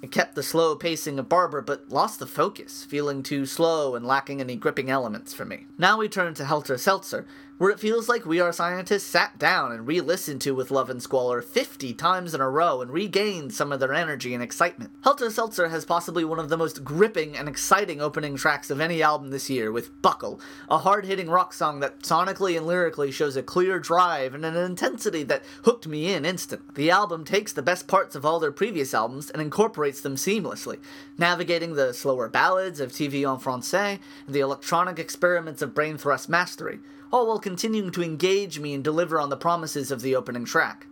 It 0.03 0.11
kept 0.11 0.35
the 0.35 0.43
slow 0.43 0.77
pacing 0.77 1.19
of 1.19 1.29
Barbara, 1.29 1.63
but 1.63 1.91
lost 1.91 2.19
the 2.19 2.27
focus, 2.27 2.85
feeling 2.85 3.23
too 3.23 3.45
slow 3.45 3.95
and 3.95 4.07
lacking 4.07 4.41
any 4.41 4.57
gripping 4.57 4.89
elements 4.89 5.35
for 5.35 5.45
me. 5.45 5.67
Now 5.77 5.99
we 5.99 6.09
turn 6.09 6.33
to 6.35 6.47
Helter 6.47 6.79
Seltzer, 6.79 7.27
where 7.61 7.71
it 7.71 7.79
feels 7.79 8.09
like 8.09 8.25
We 8.25 8.41
Are 8.41 8.55
Scientists 8.55 9.05
sat 9.05 9.39
down 9.39 9.71
and 9.71 9.87
re 9.87 10.01
listened 10.01 10.41
to 10.41 10.55
With 10.55 10.71
Love 10.71 10.89
and 10.89 11.03
Squalor 11.03 11.43
50 11.43 11.93
times 11.93 12.33
in 12.33 12.41
a 12.41 12.49
row 12.49 12.81
and 12.81 12.91
regained 12.91 13.53
some 13.53 13.71
of 13.71 13.81
their 13.81 13.93
energy 13.93 14.33
and 14.33 14.43
excitement. 14.43 14.93
Helter 15.03 15.29
Seltzer 15.29 15.69
has 15.69 15.85
possibly 15.85 16.25
one 16.25 16.39
of 16.39 16.49
the 16.49 16.57
most 16.57 16.83
gripping 16.85 17.37
and 17.37 17.51
exciting 17.51 18.01
opening 18.01 18.35
tracks 18.35 18.71
of 18.71 18.81
any 18.81 19.03
album 19.03 19.29
this 19.29 19.51
year, 19.51 19.71
with 19.71 20.01
Buckle, 20.01 20.41
a 20.71 20.79
hard 20.79 21.05
hitting 21.05 21.29
rock 21.29 21.53
song 21.53 21.81
that 21.81 22.01
sonically 22.01 22.57
and 22.57 22.67
lyrically 22.67 23.11
shows 23.11 23.37
a 23.37 23.43
clear 23.43 23.79
drive 23.79 24.33
and 24.33 24.47
an 24.47 24.57
intensity 24.57 25.23
that 25.25 25.45
hooked 25.65 25.87
me 25.87 26.15
in 26.15 26.25
instant. 26.25 26.75
The 26.77 26.91
album 26.91 27.27
takes 27.27 27.53
the 27.53 27.61
best 27.61 27.87
parts 27.87 28.17
of 28.17 28.25
all 28.25 28.41
their 28.41 28.53
previous 28.53 28.95
albums 28.95 29.29
and 29.29 29.43
incorporates 29.43 30.01
them 30.01 30.17
seamlessly, 30.17 30.79
navigating 31.19 31.75
the 31.75 31.93
slower 31.93 32.31
ballads 32.31 32.81
of 32.81 32.91
TV 32.91 33.31
en 33.31 33.39
Francais 33.39 34.01
and 34.25 34.35
the 34.35 34.41
electronic 34.41 34.99
experiments 34.99 35.61
of 35.61 35.75
Brain 35.75 35.99
Thrust 35.99 36.31
Mastery 36.31 36.79
all 37.13 37.27
while 37.27 37.39
continuing 37.39 37.91
to 37.93 38.03
engage 38.03 38.59
me 38.59 38.75
and 38.75 38.85
deliver 38.85 39.19
on 39.21 39.31
the 39.31 39.37
promises 39.37 39.91
of 39.91 40.01
the 40.01 40.15
opening 40.15 40.45
track. 40.45 40.87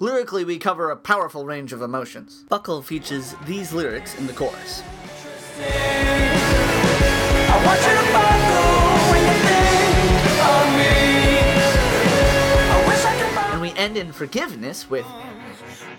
Lyrically, 0.00 0.44
we 0.44 0.58
cover 0.58 0.90
a 0.90 0.96
powerful 0.96 1.46
range 1.46 1.72
of 1.72 1.80
emotions. 1.80 2.44
Buckle 2.48 2.82
features 2.82 3.34
these 3.46 3.72
lyrics 3.72 4.18
in 4.18 4.26
the 4.26 4.32
chorus. 4.32 4.82
And 13.52 13.60
we 13.60 13.72
end 13.74 13.96
in 13.96 14.10
forgiveness 14.12 14.90
with 14.90 15.06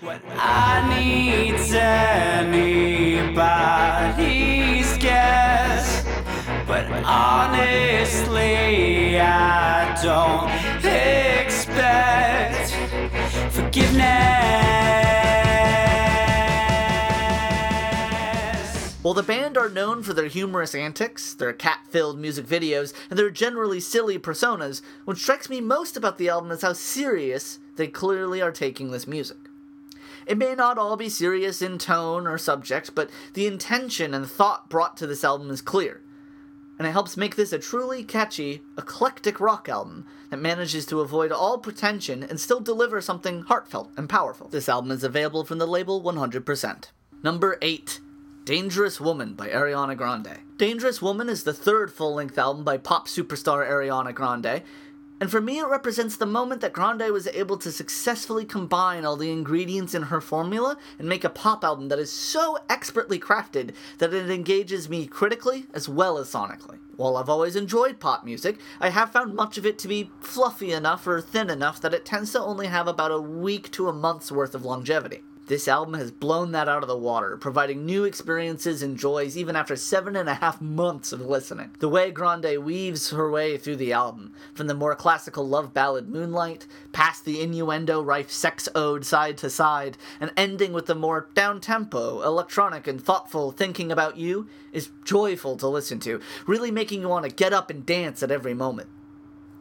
what 0.02 0.20
I 0.36 1.00
need's 1.00 1.72
anybody's 1.72 2.56
guess. 4.98 5.65
But 6.96 7.04
honestly, 7.04 8.40
I 9.20 10.00
don't 10.02 10.48
expect 10.82 12.70
forgiveness. 13.52 14.00
While 19.02 19.12
the 19.12 19.22
band 19.22 19.58
are 19.58 19.68
known 19.68 20.02
for 20.02 20.14
their 20.14 20.28
humorous 20.28 20.74
antics, 20.74 21.34
their 21.34 21.52
cat 21.52 21.80
filled 21.90 22.18
music 22.18 22.46
videos, 22.46 22.94
and 23.10 23.18
their 23.18 23.28
generally 23.28 23.80
silly 23.80 24.18
personas, 24.18 24.80
what 25.04 25.18
strikes 25.18 25.50
me 25.50 25.60
most 25.60 25.98
about 25.98 26.16
the 26.16 26.30
album 26.30 26.50
is 26.50 26.62
how 26.62 26.72
serious 26.72 27.58
they 27.76 27.88
clearly 27.88 28.40
are 28.40 28.50
taking 28.50 28.90
this 28.90 29.06
music. 29.06 29.36
It 30.26 30.38
may 30.38 30.54
not 30.54 30.78
all 30.78 30.96
be 30.96 31.10
serious 31.10 31.60
in 31.60 31.76
tone 31.76 32.26
or 32.26 32.38
subject, 32.38 32.94
but 32.94 33.10
the 33.34 33.46
intention 33.46 34.14
and 34.14 34.26
thought 34.26 34.70
brought 34.70 34.96
to 34.96 35.06
this 35.06 35.24
album 35.24 35.50
is 35.50 35.60
clear 35.60 36.00
and 36.78 36.86
it 36.86 36.92
helps 36.92 37.16
make 37.16 37.36
this 37.36 37.52
a 37.52 37.58
truly 37.58 38.04
catchy, 38.04 38.62
eclectic 38.76 39.40
rock 39.40 39.68
album 39.68 40.06
that 40.30 40.38
manages 40.38 40.86
to 40.86 41.00
avoid 41.00 41.32
all 41.32 41.58
pretension 41.58 42.22
and 42.22 42.38
still 42.38 42.60
deliver 42.60 43.00
something 43.00 43.42
heartfelt 43.42 43.90
and 43.96 44.08
powerful. 44.08 44.48
This 44.48 44.68
album 44.68 44.90
is 44.90 45.04
available 45.04 45.44
from 45.44 45.58
the 45.58 45.66
label 45.66 46.02
100%. 46.02 46.90
Number 47.22 47.58
8 47.62 48.00
Dangerous 48.44 49.00
Woman 49.00 49.34
by 49.34 49.48
Ariana 49.48 49.96
Grande. 49.96 50.38
Dangerous 50.56 51.02
Woman 51.02 51.28
is 51.28 51.42
the 51.42 51.52
third 51.52 51.92
full 51.92 52.14
length 52.14 52.38
album 52.38 52.62
by 52.62 52.78
pop 52.78 53.08
superstar 53.08 53.68
Ariana 53.68 54.14
Grande, 54.14 54.62
And 55.18 55.30
for 55.30 55.40
me, 55.40 55.58
it 55.58 55.66
represents 55.66 56.16
the 56.16 56.26
moment 56.26 56.60
that 56.60 56.74
Grande 56.74 57.10
was 57.10 57.26
able 57.28 57.56
to 57.58 57.72
successfully 57.72 58.44
combine 58.44 59.06
all 59.06 59.16
the 59.16 59.30
ingredients 59.30 59.94
in 59.94 60.02
her 60.02 60.20
formula 60.20 60.76
and 60.98 61.08
make 61.08 61.24
a 61.24 61.30
pop 61.30 61.64
album 61.64 61.88
that 61.88 61.98
is 61.98 62.12
so 62.12 62.58
expertly 62.68 63.18
crafted 63.18 63.74
that 63.96 64.12
it 64.12 64.28
engages 64.28 64.90
me 64.90 65.06
critically 65.06 65.66
as 65.72 65.88
well 65.88 66.18
as 66.18 66.30
sonically. 66.30 66.78
While 66.96 67.16
I've 67.16 67.30
always 67.30 67.56
enjoyed 67.56 67.98
pop 67.98 68.24
music, 68.24 68.58
I 68.78 68.90
have 68.90 69.10
found 69.10 69.34
much 69.34 69.56
of 69.56 69.64
it 69.64 69.78
to 69.80 69.88
be 69.88 70.10
fluffy 70.20 70.72
enough 70.72 71.06
or 71.06 71.22
thin 71.22 71.48
enough 71.48 71.80
that 71.80 71.94
it 71.94 72.04
tends 72.04 72.32
to 72.32 72.40
only 72.40 72.66
have 72.66 72.86
about 72.86 73.10
a 73.10 73.20
week 73.20 73.70
to 73.72 73.88
a 73.88 73.94
month's 73.94 74.30
worth 74.30 74.54
of 74.54 74.66
longevity. 74.66 75.22
This 75.46 75.68
album 75.68 75.94
has 75.94 76.10
blown 76.10 76.50
that 76.52 76.68
out 76.68 76.82
of 76.82 76.88
the 76.88 76.96
water, 76.96 77.36
providing 77.36 77.86
new 77.86 78.02
experiences 78.02 78.82
and 78.82 78.98
joys 78.98 79.36
even 79.36 79.54
after 79.54 79.76
seven 79.76 80.16
and 80.16 80.28
a 80.28 80.34
half 80.34 80.60
months 80.60 81.12
of 81.12 81.20
listening. 81.20 81.70
The 81.78 81.88
way 81.88 82.10
Grande 82.10 82.64
weaves 82.64 83.10
her 83.10 83.30
way 83.30 83.56
through 83.56 83.76
the 83.76 83.92
album, 83.92 84.32
from 84.54 84.66
the 84.66 84.74
more 84.74 84.96
classical 84.96 85.46
love 85.46 85.72
ballad 85.72 86.08
Moonlight, 86.08 86.66
past 86.90 87.24
the 87.24 87.40
innuendo 87.40 88.02
rife 88.02 88.28
sex 88.28 88.68
ode 88.74 89.06
Side 89.06 89.38
to 89.38 89.48
Side, 89.48 89.96
and 90.18 90.32
ending 90.36 90.72
with 90.72 90.86
the 90.86 90.96
more 90.96 91.28
down 91.34 91.60
tempo, 91.60 92.22
electronic, 92.22 92.88
and 92.88 93.00
thoughtful 93.00 93.52
Thinking 93.52 93.92
About 93.92 94.16
You, 94.16 94.48
is 94.72 94.90
joyful 95.04 95.56
to 95.58 95.68
listen 95.68 96.00
to, 96.00 96.20
really 96.48 96.72
making 96.72 97.02
you 97.02 97.08
want 97.08 97.24
to 97.24 97.30
get 97.30 97.52
up 97.52 97.70
and 97.70 97.86
dance 97.86 98.20
at 98.24 98.32
every 98.32 98.54
moment. 98.54 98.88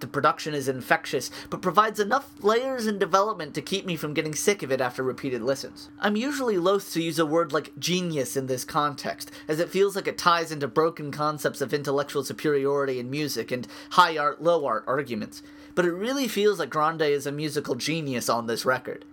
The 0.02 0.08
production 0.08 0.54
is 0.54 0.68
infectious, 0.68 1.32
but 1.50 1.62
provides 1.62 2.00
enough 2.00 2.32
layers 2.44 2.86
and 2.86 3.00
development 3.00 3.54
to 3.54 3.62
keep 3.62 3.86
me 3.86 3.96
from 3.96 4.14
getting 4.14 4.36
sick 4.36 4.62
of 4.62 4.72
it 4.72 4.82
after 4.82 5.04
repeated 5.04 5.42
listens. 5.42 5.90
I'm 6.00 6.16
usually 6.16 6.58
loath 6.58 6.92
to 6.94 7.02
use 7.02 7.18
a 7.18 7.25
word 7.25 7.54
like 7.54 7.78
genius 7.80 8.36
in 8.36 8.48
this 8.48 8.66
context, 8.66 9.32
as 9.48 9.60
it 9.60 9.70
feels 9.70 9.96
like 9.96 10.08
it 10.08 10.18
ties 10.18 10.52
into 10.52 10.68
broken 10.68 11.12
concepts 11.12 11.62
of 11.62 11.74
intellectual 11.74 12.24
superiority 12.24 13.00
in 13.00 13.10
music 13.10 13.52
and 13.52 13.68
high 13.92 14.18
art, 14.18 14.42
low 14.42 14.66
art 14.66 14.84
arguments. 14.86 15.42
But 15.75 15.86
it 15.86 15.94
really 15.94 16.28
feels 16.28 16.60
like 16.60 16.70
Grande 16.70 17.02
is 17.02 17.25
a 17.25 17.32
musical 17.32 17.75
genius 17.75 18.30
on 18.30 18.48
this 18.48 18.66
record. 18.66 19.06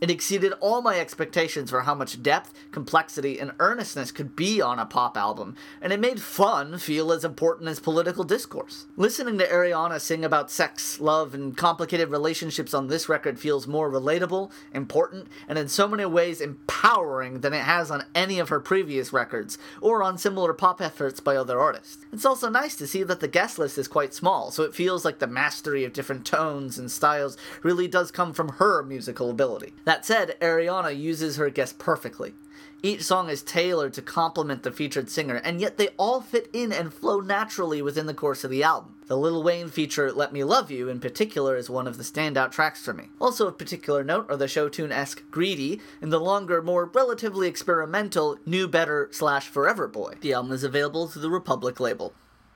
It 0.00 0.10
exceeded 0.10 0.54
all 0.60 0.80
my 0.80 0.98
expectations 0.98 1.68
for 1.68 1.82
how 1.82 1.94
much 1.94 2.22
depth, 2.22 2.54
complexity, 2.70 3.38
and 3.38 3.52
earnestness 3.58 4.10
could 4.10 4.34
be 4.34 4.62
on 4.62 4.78
a 4.78 4.86
pop 4.86 5.14
album, 5.14 5.56
and 5.82 5.92
it 5.92 6.00
made 6.00 6.22
fun 6.22 6.78
feel 6.78 7.12
as 7.12 7.22
important 7.22 7.68
as 7.68 7.80
political 7.80 8.24
discourse. 8.24 8.86
Listening 8.96 9.36
to 9.36 9.46
Ariana 9.46 10.00
sing 10.00 10.24
about 10.24 10.50
sex, 10.50 11.00
love, 11.00 11.34
and 11.34 11.54
complicated 11.54 12.08
relationships 12.08 12.72
on 12.72 12.86
this 12.86 13.10
record 13.10 13.38
feels 13.38 13.66
more 13.66 13.90
relatable, 13.90 14.50
important, 14.72 15.28
and 15.46 15.58
in 15.58 15.68
so 15.68 15.86
many 15.86 16.06
ways 16.06 16.40
empowering 16.40 17.40
than 17.40 17.52
it 17.52 17.64
has 17.64 17.90
on 17.90 18.06
any 18.14 18.38
of 18.38 18.48
her 18.48 18.60
previous 18.60 19.12
records, 19.12 19.58
or 19.82 20.02
on 20.02 20.16
similar 20.16 20.54
pop 20.54 20.80
efforts 20.80 21.20
by 21.20 21.36
other 21.36 21.60
artists. 21.60 22.06
It's 22.10 22.24
also 22.24 22.48
nice 22.48 22.74
to 22.76 22.86
see 22.86 23.02
that 23.02 23.20
the 23.20 23.28
guest 23.28 23.58
list 23.58 23.76
is 23.76 23.86
quite 23.86 24.14
small, 24.14 24.50
so 24.50 24.62
it 24.62 24.74
feels 24.74 25.04
like 25.04 25.18
the 25.18 25.26
mastery 25.26 25.84
of 25.84 25.92
different 25.92 26.24
tones 26.24 26.78
and 26.78 26.90
styles 26.90 27.36
really 27.62 27.86
does 27.86 28.10
come 28.10 28.32
from 28.32 28.48
her 28.52 28.82
musical 28.82 29.28
ability. 29.28 29.74
That 29.90 30.04
said, 30.04 30.36
Ariana 30.40 30.96
uses 30.96 31.34
her 31.34 31.50
guests 31.50 31.74
perfectly. 31.76 32.34
Each 32.80 33.02
song 33.02 33.28
is 33.28 33.42
tailored 33.42 33.92
to 33.94 34.02
complement 34.02 34.62
the 34.62 34.70
featured 34.70 35.10
singer, 35.10 35.34
and 35.42 35.60
yet 35.60 35.78
they 35.78 35.88
all 35.96 36.20
fit 36.20 36.48
in 36.52 36.72
and 36.72 36.94
flow 36.94 37.18
naturally 37.18 37.82
within 37.82 38.06
the 38.06 38.14
course 38.14 38.44
of 38.44 38.52
the 38.52 38.62
album. 38.62 39.02
The 39.08 39.16
Lil 39.16 39.42
Wayne 39.42 39.68
feature 39.68 40.12
Let 40.12 40.32
Me 40.32 40.44
Love 40.44 40.70
You, 40.70 40.88
in 40.88 41.00
particular, 41.00 41.56
is 41.56 41.68
one 41.68 41.88
of 41.88 41.96
the 41.96 42.04
standout 42.04 42.52
tracks 42.52 42.84
for 42.84 42.94
me. 42.94 43.08
Also 43.20 43.48
of 43.48 43.58
particular 43.58 44.04
note 44.04 44.30
are 44.30 44.36
the 44.36 44.46
show 44.46 44.68
tune 44.68 44.92
esque 44.92 45.28
Greedy 45.28 45.80
and 46.00 46.12
the 46.12 46.20
longer, 46.20 46.62
more 46.62 46.84
relatively 46.84 47.48
experimental 47.48 48.38
Knew 48.46 48.68
Better 48.68 49.08
slash 49.10 49.48
Forever 49.48 49.88
Boy. 49.88 50.14
The 50.20 50.34
album 50.34 50.52
is 50.52 50.62
available 50.62 51.08
through 51.08 51.22
the 51.22 51.30
Republic 51.30 51.80
label. 51.80 52.12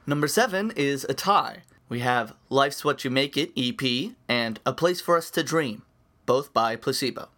Number 0.06 0.28
7 0.28 0.72
is 0.76 1.04
a 1.08 1.14
tie. 1.14 1.64
We 1.88 1.98
have 1.98 2.36
Life's 2.48 2.84
What 2.84 3.04
You 3.04 3.10
Make 3.10 3.36
It 3.36 3.50
EP 3.56 4.12
and 4.28 4.60
A 4.64 4.72
Place 4.72 5.00
for 5.00 5.16
Us 5.16 5.32
to 5.32 5.42
Dream 5.42 5.82
both 6.26 6.52
by 6.52 6.76
Placebo. 6.76 7.28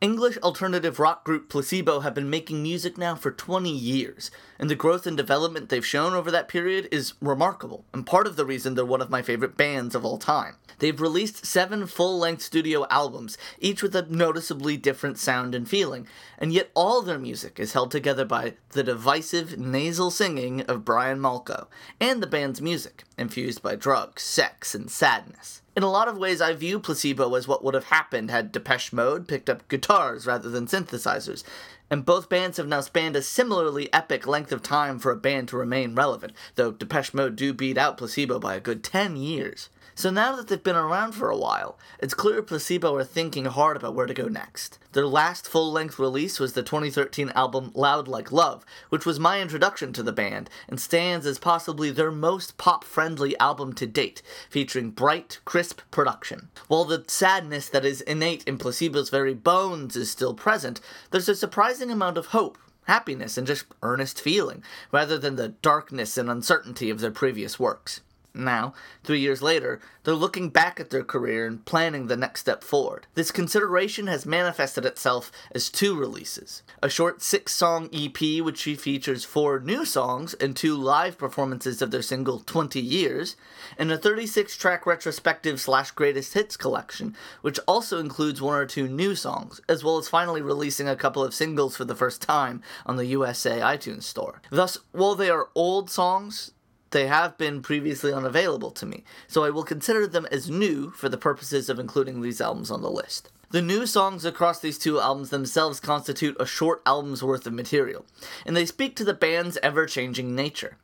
English 0.00 0.38
alternative 0.38 0.98
rock 0.98 1.24
group 1.24 1.50
Placebo 1.50 2.00
have 2.00 2.14
been 2.14 2.30
making 2.30 2.62
music 2.62 2.96
now 2.96 3.14
for 3.14 3.30
20 3.30 3.70
years, 3.70 4.30
and 4.58 4.70
the 4.70 4.74
growth 4.74 5.06
and 5.06 5.14
development 5.14 5.68
they've 5.68 5.84
shown 5.84 6.14
over 6.14 6.30
that 6.30 6.48
period 6.48 6.88
is 6.90 7.12
remarkable, 7.20 7.84
and 7.92 8.06
part 8.06 8.26
of 8.26 8.36
the 8.36 8.46
reason 8.46 8.74
they're 8.74 8.84
one 8.86 9.02
of 9.02 9.10
my 9.10 9.20
favorite 9.20 9.58
bands 9.58 9.94
of 9.94 10.02
all 10.02 10.16
time. 10.16 10.56
They've 10.78 10.98
released 10.98 11.44
seven 11.44 11.86
full 11.86 12.18
length 12.18 12.40
studio 12.40 12.86
albums, 12.88 13.36
each 13.58 13.82
with 13.82 13.94
a 13.94 14.06
noticeably 14.06 14.78
different 14.78 15.18
sound 15.18 15.54
and 15.54 15.68
feeling, 15.68 16.06
and 16.38 16.50
yet 16.50 16.70
all 16.72 17.02
their 17.02 17.18
music 17.18 17.60
is 17.60 17.74
held 17.74 17.90
together 17.90 18.24
by 18.24 18.54
the 18.70 18.82
divisive 18.82 19.58
nasal 19.58 20.10
singing 20.10 20.62
of 20.62 20.82
Brian 20.82 21.18
Molko, 21.18 21.66
and 22.00 22.22
the 22.22 22.26
band's 22.26 22.62
music, 22.62 23.04
infused 23.18 23.60
by 23.60 23.76
drugs, 23.76 24.22
sex, 24.22 24.74
and 24.74 24.90
sadness. 24.90 25.60
In 25.76 25.84
a 25.84 25.90
lot 25.90 26.08
of 26.08 26.18
ways, 26.18 26.40
I 26.40 26.52
view 26.52 26.80
Placebo 26.80 27.32
as 27.36 27.46
what 27.46 27.62
would 27.62 27.74
have 27.74 27.84
happened 27.84 28.28
had 28.28 28.50
Depeche 28.50 28.92
Mode 28.92 29.28
picked 29.28 29.48
up 29.48 29.68
guitars 29.68 30.26
rather 30.26 30.50
than 30.50 30.66
synthesizers, 30.66 31.44
and 31.88 32.04
both 32.04 32.28
bands 32.28 32.56
have 32.56 32.66
now 32.66 32.80
spanned 32.80 33.14
a 33.14 33.22
similarly 33.22 33.92
epic 33.92 34.26
length 34.26 34.50
of 34.50 34.62
time 34.62 34.98
for 34.98 35.12
a 35.12 35.16
band 35.16 35.46
to 35.48 35.56
remain 35.56 35.94
relevant, 35.94 36.32
though 36.56 36.72
Depeche 36.72 37.14
Mode 37.14 37.36
do 37.36 37.52
beat 37.52 37.78
out 37.78 37.98
Placebo 37.98 38.40
by 38.40 38.56
a 38.56 38.60
good 38.60 38.82
10 38.82 39.14
years. 39.14 39.68
So 39.94 40.10
now 40.10 40.36
that 40.36 40.48
they've 40.48 40.62
been 40.62 40.76
around 40.76 41.12
for 41.12 41.30
a 41.30 41.36
while, 41.36 41.78
it's 41.98 42.14
clear 42.14 42.42
Placebo 42.42 42.94
are 42.94 43.04
thinking 43.04 43.46
hard 43.46 43.76
about 43.76 43.94
where 43.94 44.06
to 44.06 44.14
go 44.14 44.28
next. 44.28 44.78
Their 44.92 45.06
last 45.06 45.48
full 45.48 45.70
length 45.70 45.98
release 45.98 46.40
was 46.40 46.52
the 46.52 46.62
2013 46.62 47.30
album 47.30 47.70
Loud 47.74 48.08
Like 48.08 48.32
Love, 48.32 48.64
which 48.88 49.04
was 49.04 49.20
my 49.20 49.40
introduction 49.40 49.92
to 49.92 50.02
the 50.02 50.12
band 50.12 50.48
and 50.68 50.80
stands 50.80 51.26
as 51.26 51.38
possibly 51.38 51.90
their 51.90 52.10
most 52.10 52.56
pop 52.56 52.84
friendly 52.84 53.38
album 53.38 53.72
to 53.74 53.86
date, 53.86 54.22
featuring 54.48 54.90
bright, 54.90 55.40
crisp 55.44 55.80
production. 55.90 56.48
While 56.68 56.84
the 56.84 57.04
sadness 57.06 57.68
that 57.68 57.84
is 57.84 58.00
innate 58.02 58.44
in 58.44 58.58
Placebo's 58.58 59.10
very 59.10 59.34
bones 59.34 59.96
is 59.96 60.10
still 60.10 60.34
present, 60.34 60.80
there's 61.10 61.28
a 61.28 61.34
surprising 61.34 61.90
amount 61.90 62.16
of 62.16 62.26
hope 62.26 62.58
happiness, 62.84 63.38
and 63.38 63.46
just 63.46 63.66
earnest 63.82 64.20
feeling, 64.20 64.64
rather 64.90 65.16
than 65.16 65.36
the 65.36 65.48
darkness 65.48 66.18
and 66.18 66.28
uncertainty 66.28 66.90
of 66.90 66.98
their 66.98 67.10
previous 67.10 67.56
works. 67.56 68.00
Now, 68.32 68.74
three 69.02 69.20
years 69.20 69.42
later, 69.42 69.80
they're 70.04 70.14
looking 70.14 70.50
back 70.50 70.78
at 70.78 70.90
their 70.90 71.02
career 71.02 71.46
and 71.46 71.64
planning 71.64 72.06
the 72.06 72.16
next 72.16 72.40
step 72.40 72.62
forward. 72.62 73.06
This 73.14 73.30
consideration 73.30 74.06
has 74.06 74.24
manifested 74.24 74.86
itself 74.86 75.32
as 75.52 75.68
two 75.68 75.98
releases 75.98 76.62
a 76.82 76.88
short 76.88 77.22
six 77.22 77.52
song 77.52 77.88
EP, 77.92 78.42
which 78.42 78.64
features 78.64 79.24
four 79.24 79.60
new 79.60 79.84
songs 79.84 80.34
and 80.34 80.56
two 80.56 80.76
live 80.76 81.18
performances 81.18 81.82
of 81.82 81.90
their 81.90 82.02
single 82.02 82.40
20 82.40 82.80
Years, 82.80 83.36
and 83.78 83.90
a 83.92 83.98
36 83.98 84.56
track 84.56 84.86
retrospective 84.86 85.60
slash 85.60 85.90
greatest 85.90 86.34
hits 86.34 86.56
collection, 86.56 87.14
which 87.42 87.58
also 87.66 87.98
includes 87.98 88.40
one 88.40 88.54
or 88.54 88.66
two 88.66 88.88
new 88.88 89.14
songs, 89.14 89.60
as 89.68 89.84
well 89.84 89.98
as 89.98 90.08
finally 90.08 90.40
releasing 90.40 90.88
a 90.88 90.96
couple 90.96 91.22
of 91.22 91.34
singles 91.34 91.76
for 91.76 91.84
the 91.84 91.94
first 91.94 92.22
time 92.22 92.62
on 92.86 92.96
the 92.96 93.06
USA 93.06 93.60
iTunes 93.60 94.04
Store. 94.04 94.40
Thus, 94.50 94.78
while 94.92 95.14
they 95.14 95.30
are 95.30 95.48
old 95.54 95.90
songs, 95.90 96.52
they 96.90 97.06
have 97.06 97.38
been 97.38 97.62
previously 97.62 98.12
unavailable 98.12 98.70
to 98.72 98.86
me, 98.86 99.04
so 99.28 99.44
I 99.44 99.50
will 99.50 99.62
consider 99.62 100.06
them 100.06 100.26
as 100.30 100.50
new 100.50 100.90
for 100.90 101.08
the 101.08 101.18
purposes 101.18 101.68
of 101.68 101.78
including 101.78 102.20
these 102.20 102.40
albums 102.40 102.70
on 102.70 102.82
the 102.82 102.90
list. 102.90 103.30
The 103.50 103.62
new 103.62 103.84
songs 103.86 104.24
across 104.24 104.60
these 104.60 104.78
two 104.78 105.00
albums 105.00 105.30
themselves 105.30 105.80
constitute 105.80 106.36
a 106.38 106.46
short 106.46 106.82
album's 106.86 107.22
worth 107.22 107.46
of 107.46 107.52
material, 107.52 108.04
and 108.46 108.56
they 108.56 108.66
speak 108.66 108.94
to 108.96 109.04
the 109.04 109.14
band's 109.14 109.58
ever 109.62 109.86
changing 109.86 110.36
nature. 110.36 110.76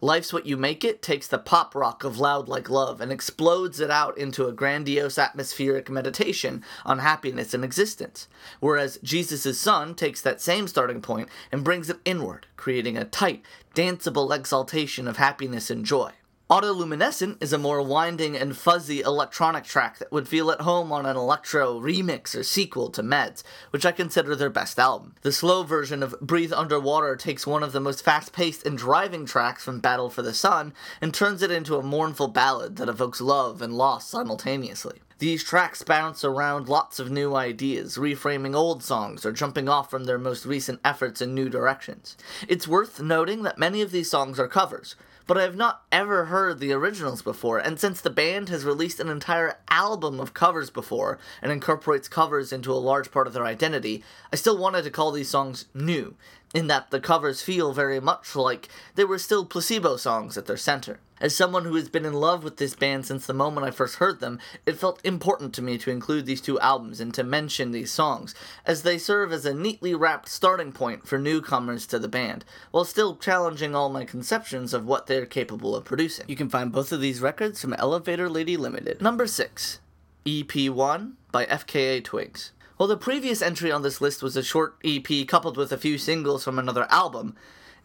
Life's 0.00 0.32
What 0.32 0.46
You 0.46 0.56
Make 0.56 0.84
It 0.84 1.02
takes 1.02 1.26
the 1.26 1.38
pop 1.38 1.74
rock 1.74 2.04
of 2.04 2.20
Loud 2.20 2.48
Like 2.48 2.70
Love 2.70 3.00
and 3.00 3.10
explodes 3.10 3.80
it 3.80 3.90
out 3.90 4.16
into 4.16 4.46
a 4.46 4.52
grandiose 4.52 5.18
atmospheric 5.18 5.90
meditation 5.90 6.62
on 6.86 7.00
happiness 7.00 7.52
and 7.52 7.64
existence, 7.64 8.28
whereas 8.60 9.00
Jesus' 9.02 9.58
Son 9.58 9.96
takes 9.96 10.20
that 10.22 10.40
same 10.40 10.68
starting 10.68 11.02
point 11.02 11.28
and 11.50 11.64
brings 11.64 11.90
it 11.90 11.98
inward, 12.04 12.46
creating 12.56 12.96
a 12.96 13.04
tight, 13.04 13.42
danceable 13.74 14.32
exaltation 14.32 15.08
of 15.08 15.16
happiness 15.16 15.68
and 15.68 15.84
joy. 15.84 16.12
Autoluminescent 16.50 17.42
is 17.42 17.52
a 17.52 17.58
more 17.58 17.82
winding 17.82 18.34
and 18.34 18.56
fuzzy 18.56 19.02
electronic 19.02 19.64
track 19.64 19.98
that 19.98 20.10
would 20.10 20.26
feel 20.26 20.50
at 20.50 20.62
home 20.62 20.90
on 20.90 21.04
an 21.04 21.14
electro 21.14 21.78
remix 21.78 22.34
or 22.34 22.42
sequel 22.42 22.88
to 22.88 23.02
Meds, 23.02 23.42
which 23.68 23.84
I 23.84 23.92
consider 23.92 24.34
their 24.34 24.48
best 24.48 24.78
album. 24.78 25.14
The 25.20 25.30
slow 25.30 25.62
version 25.62 26.02
of 26.02 26.18
Breathe 26.22 26.54
Underwater 26.54 27.16
takes 27.16 27.46
one 27.46 27.62
of 27.62 27.72
the 27.72 27.80
most 27.80 28.02
fast 28.02 28.32
paced 28.32 28.66
and 28.66 28.78
driving 28.78 29.26
tracks 29.26 29.62
from 29.62 29.80
Battle 29.80 30.08
for 30.08 30.22
the 30.22 30.32
Sun 30.32 30.72
and 31.02 31.12
turns 31.12 31.42
it 31.42 31.50
into 31.50 31.76
a 31.76 31.82
mournful 31.82 32.28
ballad 32.28 32.76
that 32.76 32.88
evokes 32.88 33.20
love 33.20 33.60
and 33.60 33.74
loss 33.74 34.08
simultaneously. 34.08 35.02
These 35.18 35.44
tracks 35.44 35.82
bounce 35.82 36.24
around 36.24 36.66
lots 36.66 36.98
of 36.98 37.10
new 37.10 37.34
ideas, 37.34 37.98
reframing 37.98 38.54
old 38.54 38.82
songs 38.82 39.26
or 39.26 39.32
jumping 39.32 39.68
off 39.68 39.90
from 39.90 40.04
their 40.04 40.16
most 40.16 40.46
recent 40.46 40.80
efforts 40.82 41.20
in 41.20 41.34
new 41.34 41.50
directions. 41.50 42.16
It's 42.48 42.66
worth 42.66 43.02
noting 43.02 43.42
that 43.42 43.58
many 43.58 43.82
of 43.82 43.90
these 43.90 44.10
songs 44.10 44.40
are 44.40 44.48
covers, 44.48 44.96
but 45.28 45.36
I 45.36 45.42
have 45.42 45.56
not 45.56 45.82
ever 45.92 46.24
heard 46.24 46.58
the 46.58 46.72
originals 46.72 47.20
before, 47.20 47.58
and 47.58 47.78
since 47.78 48.00
the 48.00 48.08
band 48.08 48.48
has 48.48 48.64
released 48.64 48.98
an 48.98 49.10
entire 49.10 49.58
album 49.68 50.18
of 50.18 50.32
covers 50.32 50.70
before 50.70 51.18
and 51.42 51.52
incorporates 51.52 52.08
covers 52.08 52.50
into 52.50 52.72
a 52.72 52.80
large 52.80 53.12
part 53.12 53.26
of 53.26 53.34
their 53.34 53.44
identity, 53.44 54.02
I 54.32 54.36
still 54.36 54.56
wanted 54.56 54.84
to 54.84 54.90
call 54.90 55.12
these 55.12 55.28
songs 55.28 55.66
new, 55.74 56.14
in 56.54 56.66
that 56.68 56.90
the 56.90 56.98
covers 56.98 57.42
feel 57.42 57.74
very 57.74 58.00
much 58.00 58.34
like 58.34 58.70
they 58.94 59.04
were 59.04 59.18
still 59.18 59.44
placebo 59.44 59.98
songs 59.98 60.38
at 60.38 60.46
their 60.46 60.56
center. 60.56 60.98
As 61.20 61.34
someone 61.34 61.64
who 61.64 61.74
has 61.74 61.88
been 61.88 62.04
in 62.04 62.12
love 62.12 62.44
with 62.44 62.58
this 62.58 62.74
band 62.74 63.06
since 63.06 63.26
the 63.26 63.34
moment 63.34 63.66
I 63.66 63.70
first 63.70 63.96
heard 63.96 64.20
them, 64.20 64.38
it 64.66 64.78
felt 64.78 65.04
important 65.04 65.52
to 65.54 65.62
me 65.62 65.78
to 65.78 65.90
include 65.90 66.26
these 66.26 66.40
two 66.40 66.58
albums 66.60 67.00
and 67.00 67.12
to 67.14 67.24
mention 67.24 67.72
these 67.72 67.90
songs, 67.90 68.34
as 68.64 68.82
they 68.82 68.98
serve 68.98 69.32
as 69.32 69.44
a 69.44 69.54
neatly 69.54 69.94
wrapped 69.94 70.28
starting 70.28 70.72
point 70.72 71.06
for 71.06 71.18
newcomers 71.18 71.86
to 71.88 71.98
the 71.98 72.08
band, 72.08 72.44
while 72.70 72.84
still 72.84 73.16
challenging 73.16 73.74
all 73.74 73.88
my 73.88 74.04
conceptions 74.04 74.72
of 74.72 74.86
what 74.86 75.06
they're 75.06 75.26
capable 75.26 75.74
of 75.74 75.84
producing. 75.84 76.26
You 76.28 76.36
can 76.36 76.48
find 76.48 76.70
both 76.70 76.92
of 76.92 77.00
these 77.00 77.20
records 77.20 77.60
from 77.60 77.74
Elevator 77.74 78.28
Lady 78.28 78.56
Limited. 78.56 79.02
Number 79.02 79.26
6, 79.26 79.80
EP1 80.24 81.12
by 81.32 81.46
FKA 81.46 82.04
Twigs. 82.04 82.52
While 82.76 82.88
the 82.88 82.96
previous 82.96 83.42
entry 83.42 83.72
on 83.72 83.82
this 83.82 84.00
list 84.00 84.22
was 84.22 84.36
a 84.36 84.42
short 84.42 84.76
EP 84.84 85.26
coupled 85.26 85.56
with 85.56 85.72
a 85.72 85.78
few 85.78 85.98
singles 85.98 86.44
from 86.44 86.60
another 86.60 86.86
album, 86.90 87.34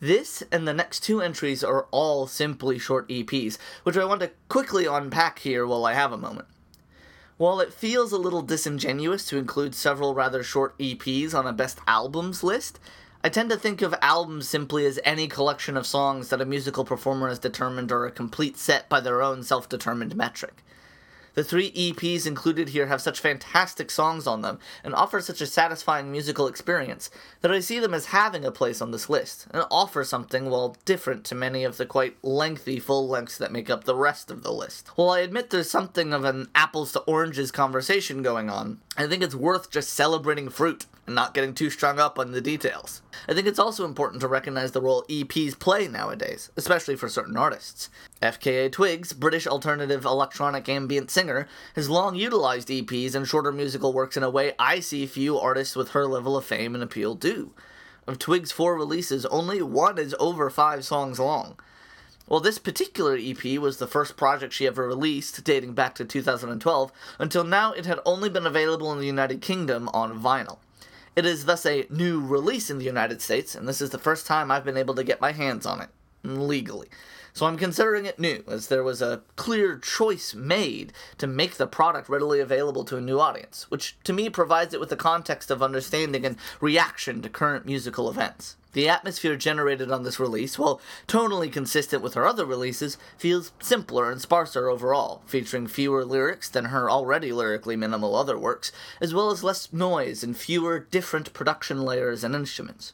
this 0.04 0.44
and 0.52 0.68
the 0.68 0.74
next 0.74 1.00
two 1.00 1.22
entries 1.22 1.64
are 1.64 1.88
all 1.90 2.28
simply 2.28 2.78
short 2.78 3.08
EPs, 3.08 3.58
which 3.84 3.96
I 3.96 4.04
want 4.04 4.20
to 4.20 4.32
quickly 4.50 4.86
unpack 4.86 5.40
here 5.40 5.66
while 5.66 5.86
I 5.86 5.94
have 5.94 6.12
a 6.12 6.18
moment. 6.18 6.50
While 7.38 7.62
it 7.62 7.74
feels 7.74 8.12
a 8.12 8.18
little 8.18 8.42
disingenuous 8.42 9.26
to 9.28 9.38
include 9.38 9.74
several 9.74 10.14
rather 10.14 10.44
short 10.44 10.78
EPs 10.78 11.34
on 11.34 11.48
a 11.48 11.54
best 11.54 11.80
albums 11.88 12.44
list, 12.44 12.80
I 13.24 13.30
tend 13.30 13.50
to 13.52 13.58
think 13.58 13.82
of 13.82 13.96
albums 14.02 14.50
simply 14.50 14.86
as 14.86 15.00
any 15.06 15.28
collection 15.30 15.78
of 15.78 15.88
songs 15.88 16.28
that 16.30 16.42
a 16.42 16.46
musical 16.46 16.84
performer 16.84 17.30
has 17.30 17.40
determined 17.40 17.90
are 17.90 18.06
a 18.06 18.12
complete 18.12 18.58
set 18.58 18.90
by 18.90 19.00
their 19.00 19.22
own 19.22 19.42
self 19.42 19.70
determined 19.70 20.18
metric. 20.18 20.66
The 21.36 21.44
three 21.44 21.72
EPs 21.72 22.28
included 22.28 22.70
here 22.70 22.88
have 22.88 23.02
such 23.02 23.20
fantastic 23.20 23.90
songs 23.90 24.28
on 24.28 24.42
them 24.42 24.60
and 24.84 24.94
offer 24.94 25.20
such 25.20 25.42
a 25.42 25.48
satisfying 25.48 26.12
musical 26.12 26.48
experience 26.48 27.10
that 27.42 27.52
I 27.52 27.60
see 27.60 27.80
them 27.80 27.94
as 27.94 28.08
having 28.08 28.46
a 28.46 28.52
place 28.52 28.82
on 28.82 28.92
this 28.92 29.10
list 29.10 29.48
and 29.52 29.66
offer 29.72 30.04
something, 30.04 30.50
well, 30.50 30.78
different 30.86 31.24
to 31.26 31.36
many 31.36 31.64
of 31.64 31.78
the 31.78 31.86
quite 31.86 32.18
lengthy 32.22 32.80
full 32.80 33.08
lengths 33.08 33.38
that 33.40 33.52
make 33.52 33.70
up 33.70 33.86
the 33.86 33.96
rest 33.96 34.30
of 34.30 34.44
the 34.44 34.52
list. 34.52 34.90
While 34.96 35.10
I 35.10 35.20
admit 35.20 35.50
there's 35.50 35.70
something 35.70 36.14
of 36.14 36.24
an 36.24 36.50
apples 36.54 36.92
to 36.94 37.00
oranges 37.02 37.52
conversation 37.52 38.22
going 38.22 38.50
on, 38.50 38.80
I 38.96 39.08
think 39.08 39.24
it's 39.24 39.36
worth 39.36 39.72
just 39.72 39.90
celebrating 39.90 40.50
fruit 40.50 40.86
and 41.06 41.16
not 41.16 41.34
getting 41.34 41.54
too 41.54 41.70
strung 41.70 42.00
up 42.00 42.18
on 42.18 42.32
the 42.32 42.42
details. 42.42 43.02
I 43.28 43.34
think 43.34 43.48
it's 43.48 43.60
also 43.60 43.86
important 43.86 44.22
to 44.22 44.28
recognize 44.28 44.72
the 44.72 44.82
role 44.82 45.06
EPs 45.10 45.58
play 45.60 45.88
nowadays, 45.88 46.50
especially 46.56 46.96
for 46.96 47.10
certain 47.10 47.38
artists. 47.38 47.90
FKA 48.22 48.72
Twigs, 48.72 49.14
British 49.14 49.46
alternative 49.46 50.06
electronic 50.06 50.70
ambient 50.70 51.12
singer, 51.12 51.48
has 51.76 51.90
long 51.90 52.16
utilized 52.16 52.70
EPs 52.70 53.16
and 53.16 53.28
shorter 53.28 53.52
musical 53.52 53.94
works 53.94 54.16
in 54.16 54.24
a 54.24 54.30
way 54.30 54.54
I 54.58 54.80
see 54.80 55.06
few 55.06 55.38
artists 55.38 55.76
with 55.76 55.90
her 55.90 56.08
level 56.08 56.38
of 56.38 56.46
fame 56.46 56.74
and 56.74 56.84
appeal 56.84 57.16
do. 57.16 57.52
Of 58.08 58.20
Twigs' 58.20 58.52
four 58.52 58.76
releases, 58.76 59.26
only 59.28 59.62
one 59.62 59.98
is 59.98 60.16
over 60.20 60.50
five 60.50 60.86
songs 60.86 61.20
long. 61.20 61.58
Well, 62.28 62.40
this 62.40 62.58
particular 62.58 63.18
EP 63.20 63.60
was 63.60 63.78
the 63.78 63.88
first 63.88 64.16
project 64.16 64.54
she 64.54 64.66
ever 64.66 64.88
released, 64.88 65.44
dating 65.44 65.74
back 65.74 65.96
to 65.96 66.06
2012, 66.06 66.92
until 67.20 67.44
now 67.44 67.74
it 67.74 67.86
had 67.86 68.00
only 68.06 68.30
been 68.30 68.46
available 68.46 68.92
in 68.94 69.00
the 69.00 69.06
United 69.06 69.42
Kingdom 69.42 69.90
on 69.94 70.22
vinyl. 70.22 70.58
It 71.16 71.26
is 71.26 71.46
thus 71.46 71.66
a 71.66 71.86
new 71.90 72.26
release 72.26 72.70
in 72.70 72.80
the 72.80 72.86
United 72.86 73.22
States, 73.22 73.54
and 73.54 73.68
this 73.68 73.82
is 73.82 73.92
the 73.92 74.00
first 74.00 74.26
time 74.26 74.50
I've 74.50 74.66
been 74.66 74.78
able 74.78 74.96
to 74.96 75.04
get 75.04 75.22
my 75.22 75.32
hands 75.32 75.66
on 75.66 75.82
it 75.82 75.90
legally. 76.24 76.90
So 77.34 77.48
I'm 77.48 77.58
considering 77.58 78.06
it 78.06 78.20
new, 78.20 78.44
as 78.48 78.68
there 78.68 78.84
was 78.84 79.02
a 79.02 79.24
clear 79.36 79.80
choice 79.80 80.36
made 80.36 80.94
to 81.18 81.26
make 81.26 81.56
the 81.56 81.66
product 81.66 82.08
readily 82.08 82.40
available 82.40 82.86
to 82.86 82.98
a 82.98 83.02
new 83.02 83.20
audience, 83.20 83.66
which 83.72 83.98
to 84.04 84.14
me 84.14 84.30
provides 84.30 84.74
it 84.76 84.80
with 84.80 84.90
the 84.90 84.96
context 84.96 85.50
of 85.50 85.64
understanding 85.64 86.28
and 86.28 86.38
reaction 86.62 87.24
to 87.24 87.30
current 87.30 87.66
musical 87.66 88.08
events. 88.08 88.56
The 88.74 88.88
atmosphere 88.88 89.36
generated 89.36 89.92
on 89.92 90.04
this 90.04 90.20
release, 90.20 90.60
while 90.60 90.80
tonally 91.08 91.52
consistent 91.52 92.04
with 92.04 92.14
her 92.14 92.26
other 92.26 92.46
releases, 92.46 92.98
feels 93.18 93.52
simpler 93.60 94.12
and 94.12 94.22
sparser 94.22 94.68
overall, 94.70 95.24
featuring 95.26 95.66
fewer 95.66 96.06
lyrics 96.06 96.50
than 96.50 96.66
her 96.66 96.90
already 96.90 97.32
lyrically 97.32 97.76
minimal 97.76 98.16
other 98.16 98.38
works, 98.38 98.72
as 99.02 99.14
well 99.14 99.32
as 99.32 99.44
less 99.44 99.74
noise 99.74 100.24
and 100.24 100.38
fewer 100.38 100.80
different 100.80 101.34
production 101.34 101.82
layers 101.82 102.24
and 102.24 102.36
instruments. 102.36 102.94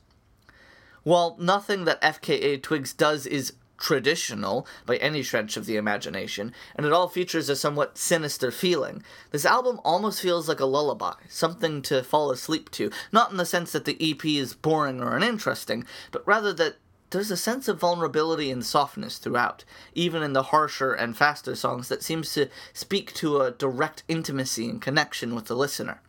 While 1.03 1.37
nothing 1.39 1.85
that 1.85 2.01
FKA 2.01 2.61
Twigs 2.61 2.93
does 2.93 3.25
is 3.25 3.53
traditional 3.79 4.67
by 4.85 4.97
any 4.97 5.23
stretch 5.23 5.57
of 5.57 5.65
the 5.65 5.77
imagination, 5.77 6.53
and 6.75 6.85
it 6.85 6.91
all 6.91 7.07
features 7.07 7.49
a 7.49 7.55
somewhat 7.55 7.97
sinister 7.97 8.51
feeling. 8.51 9.03
This 9.31 9.45
album 9.45 9.79
almost 9.83 10.21
feels 10.21 10.47
like 10.47 10.59
a 10.59 10.65
lullaby, 10.65 11.13
something 11.27 11.81
to 11.83 12.03
fall 12.03 12.31
asleep 12.31 12.69
to, 12.71 12.91
not 13.11 13.31
in 13.31 13.37
the 13.37 13.45
sense 13.45 13.71
that 13.71 13.85
the 13.85 13.97
EP 13.99 14.23
is 14.25 14.53
boring 14.53 15.01
or 15.01 15.15
uninteresting, 15.15 15.85
but 16.11 16.27
rather 16.27 16.53
that 16.53 16.75
there's 17.11 17.31
a 17.31 17.37
sense 17.37 17.67
of 17.67 17.79
vulnerability 17.79 18.51
and 18.51 18.63
softness 18.63 19.17
throughout, 19.17 19.63
even 19.95 20.21
in 20.21 20.33
the 20.33 20.43
harsher 20.43 20.93
and 20.93 21.17
faster 21.17 21.55
songs 21.55 21.87
that 21.87 22.03
seems 22.03 22.33
to 22.33 22.49
speak 22.71 23.13
to 23.15 23.41
a 23.41 23.51
direct 23.51 24.03
intimacy 24.07 24.69
and 24.69 24.81
connection 24.81 25.33
with 25.33 25.45
the 25.45 25.55
listener. 25.55 26.01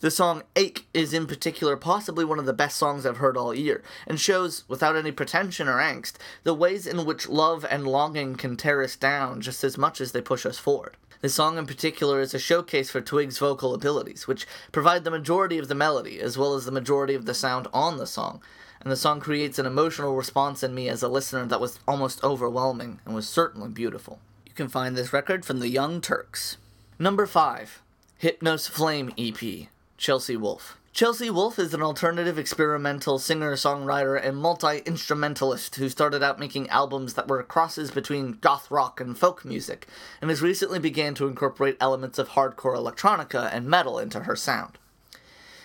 The 0.00 0.10
song 0.10 0.44
Ache 0.56 0.86
is 0.94 1.12
in 1.12 1.26
particular 1.26 1.76
possibly 1.76 2.24
one 2.24 2.38
of 2.38 2.46
the 2.46 2.54
best 2.54 2.78
songs 2.78 3.04
I've 3.04 3.18
heard 3.18 3.36
all 3.36 3.54
year, 3.54 3.82
and 4.06 4.18
shows, 4.18 4.64
without 4.66 4.96
any 4.96 5.12
pretension 5.12 5.68
or 5.68 5.76
angst, 5.76 6.14
the 6.42 6.54
ways 6.54 6.86
in 6.86 7.04
which 7.04 7.28
love 7.28 7.66
and 7.68 7.86
longing 7.86 8.36
can 8.36 8.56
tear 8.56 8.82
us 8.82 8.96
down 8.96 9.42
just 9.42 9.62
as 9.62 9.76
much 9.76 10.00
as 10.00 10.12
they 10.12 10.22
push 10.22 10.46
us 10.46 10.58
forward. 10.58 10.96
The 11.20 11.28
song 11.28 11.58
in 11.58 11.66
particular 11.66 12.18
is 12.22 12.32
a 12.32 12.38
showcase 12.38 12.90
for 12.90 13.02
Twig's 13.02 13.38
vocal 13.38 13.74
abilities, 13.74 14.26
which 14.26 14.46
provide 14.72 15.04
the 15.04 15.10
majority 15.10 15.58
of 15.58 15.68
the 15.68 15.74
melody, 15.74 16.18
as 16.18 16.38
well 16.38 16.54
as 16.54 16.64
the 16.64 16.72
majority 16.72 17.14
of 17.14 17.26
the 17.26 17.34
sound 17.34 17.68
on 17.74 17.98
the 17.98 18.06
song, 18.06 18.40
and 18.80 18.90
the 18.90 18.96
song 18.96 19.20
creates 19.20 19.58
an 19.58 19.66
emotional 19.66 20.16
response 20.16 20.62
in 20.62 20.74
me 20.74 20.88
as 20.88 21.02
a 21.02 21.08
listener 21.08 21.44
that 21.44 21.60
was 21.60 21.78
almost 21.86 22.24
overwhelming 22.24 23.00
and 23.04 23.14
was 23.14 23.28
certainly 23.28 23.68
beautiful. 23.68 24.18
You 24.46 24.54
can 24.54 24.68
find 24.68 24.96
this 24.96 25.12
record 25.12 25.44
from 25.44 25.60
the 25.60 25.68
Young 25.68 26.00
Turks. 26.00 26.56
Number 26.98 27.26
5 27.26 27.82
Hypnos 28.22 28.66
Flame 28.66 29.12
EP 29.18 29.68
Chelsea 30.00 30.34
Wolfe. 30.34 30.78
Chelsea 30.94 31.28
Wolfe 31.28 31.58
is 31.58 31.74
an 31.74 31.82
alternative 31.82 32.38
experimental 32.38 33.18
singer 33.18 33.52
songwriter 33.52 34.18
and 34.18 34.34
multi 34.34 34.78
instrumentalist 34.86 35.76
who 35.76 35.90
started 35.90 36.22
out 36.22 36.38
making 36.38 36.70
albums 36.70 37.12
that 37.14 37.28
were 37.28 37.42
crosses 37.42 37.90
between 37.90 38.38
goth 38.40 38.70
rock 38.70 38.98
and 38.98 39.18
folk 39.18 39.44
music, 39.44 39.86
and 40.22 40.30
has 40.30 40.40
recently 40.40 40.78
began 40.78 41.12
to 41.14 41.26
incorporate 41.26 41.76
elements 41.80 42.18
of 42.18 42.30
hardcore 42.30 42.78
electronica 42.78 43.50
and 43.52 43.66
metal 43.66 43.98
into 43.98 44.20
her 44.20 44.34
sound. 44.34 44.78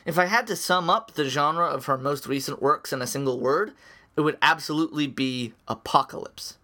If 0.06 0.19
I 0.19 0.26
had 0.26 0.48
to 0.48 0.58
sum 0.58 0.89
up 0.89 1.13
the 1.13 1.30
genre 1.30 1.67
of 1.67 1.86
her 1.86 1.98
most 1.98 2.28
recent 2.28 2.62
works 2.62 2.91
in 2.91 3.02
a 3.02 3.08
single 3.08 3.39
word, 3.39 3.71
it 4.17 4.21
would 4.21 4.38
absolutely 4.41 5.08
be 5.08 5.54
apocalypse. 5.69 6.58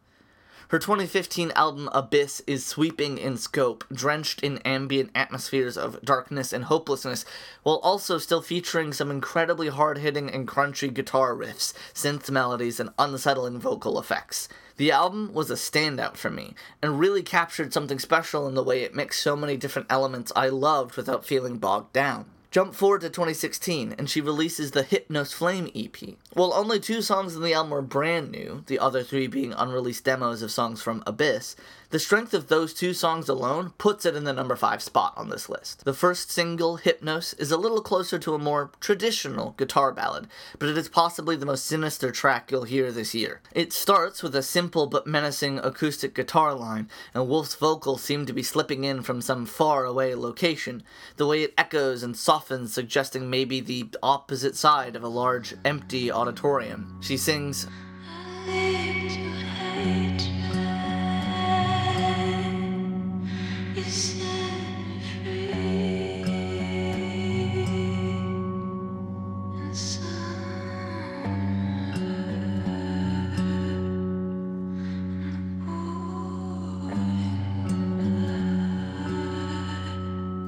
Her 0.72 0.80
2015 0.80 1.52
album 1.52 1.90
Abyss 1.92 2.42
is 2.48 2.66
sweeping 2.66 3.18
in 3.18 3.36
scope, 3.36 3.84
drenched 3.92 4.42
in 4.42 4.60
ambient 4.60 5.12
atmospheres 5.14 5.76
of 5.76 6.02
darkness 6.02 6.54
and 6.54 6.64
hopelessness, 6.64 7.26
while 7.64 7.82
also 7.84 8.18
still 8.18 8.42
featuring 8.42 8.94
some 8.94 9.12
incredibly 9.12 9.68
hard 9.68 9.98
hitting 9.98 10.30
and 10.30 10.48
crunchy 10.48 10.88
guitar 10.94 11.36
riffs, 11.36 11.74
synth 11.94 12.32
melodies, 12.32 12.80
and 12.80 12.92
unsettling 12.98 13.60
vocal 13.60 14.00
effects. 14.00 14.48
The 14.78 14.94
album 14.94 15.34
was 15.34 15.52
a 15.52 15.56
standout 15.56 16.16
for 16.16 16.30
me, 16.30 16.56
and 16.82 17.02
really 17.02 17.22
captured 17.22 17.74
something 17.74 18.00
special 18.00 18.48
in 18.48 18.56
the 18.56 18.64
way 18.64 18.84
it 18.84 18.96
mixed 18.96 19.22
so 19.22 19.36
many 19.36 19.58
different 19.58 19.92
elements 19.92 20.32
I 20.38 20.48
loved 20.48 20.96
without 20.96 21.26
feeling 21.26 21.58
bogged 21.58 21.92
down. 21.92 22.28
Jump 22.52 22.76
forward 22.76 23.00
to 23.00 23.10
2016, 23.10 23.96
and 23.98 24.10
she 24.10 24.20
releases 24.20 24.72
the 24.72 24.84
Hypnos 24.84 25.34
Flame 25.34 25.72
EP. 25.74 25.96
While 26.34 26.54
only 26.54 26.82
two 26.82 27.02
songs 27.02 27.34
in 27.34 27.42
the 27.42 27.54
album 27.54 27.72
were 27.72 27.82
brand 27.82 28.30
new, 28.30 28.66
the 28.68 28.78
other 28.78 29.04
three 29.04 29.28
being 29.28 29.54
unreleased 29.54 30.04
demos 30.04 30.42
of 30.42 30.52
songs 30.52 30.82
from 30.82 31.02
Abyss, 31.08 31.56
the 31.92 32.00
strength 32.00 32.34
of 32.34 32.48
those 32.48 32.74
two 32.74 32.94
songs 32.94 33.28
alone 33.28 33.74
puts 33.78 34.06
it 34.06 34.16
in 34.16 34.24
the 34.24 34.34
number 34.34 34.56
5 34.56 34.82
spot 34.82 35.14
on 35.18 35.30
this 35.30 35.50
list. 35.50 35.84
The 35.84 35.94
first 35.94 36.32
single, 36.32 36.78
Hypnos, 36.78 37.38
is 37.38 37.52
a 37.52 37.58
little 37.58 37.82
closer 37.82 38.18
to 38.20 38.34
a 38.34 38.40
more 38.40 38.72
traditional 38.80 39.52
guitar 39.58 39.92
ballad, 39.92 40.28
but 40.58 40.70
it 40.70 40.78
is 40.78 40.88
possibly 40.88 41.36
the 41.36 41.46
most 41.46 41.66
sinister 41.66 42.10
track 42.10 42.50
you'll 42.50 42.64
hear 42.64 42.92
this 42.92 43.14
year. 43.14 43.42
It 43.54 43.74
starts 43.74 44.24
with 44.24 44.36
a 44.36 44.42
simple 44.42 44.88
but 44.88 45.06
menacing 45.06 45.60
acoustic 45.60 46.16
guitar 46.16 46.54
line, 46.54 46.90
and 47.14 47.28
Wolfe's 47.28 47.56
vocals 47.56 48.02
seem 48.02 48.26
to 48.26 48.34
be 48.34 48.44
slipping 48.44 48.86
in 48.86 49.02
from 49.02 49.22
some 49.22 49.46
far 49.46 49.84
away 49.84 50.16
location, 50.16 50.84
the 51.18 51.28
way 51.28 51.44
it 51.44 51.54
echoes 51.58 52.04
and 52.04 52.16
softens, 52.16 52.74
suggesting 52.74 53.30
maybe 53.30 53.60
the 53.60 53.90
opposite 54.02 54.56
side 54.56 54.96
of 54.96 55.04
a 55.04 55.10
large, 55.10 55.54
empty 55.66 56.10
auditorium. 56.10 56.98
She 57.02 57.18
sings, 57.18 57.68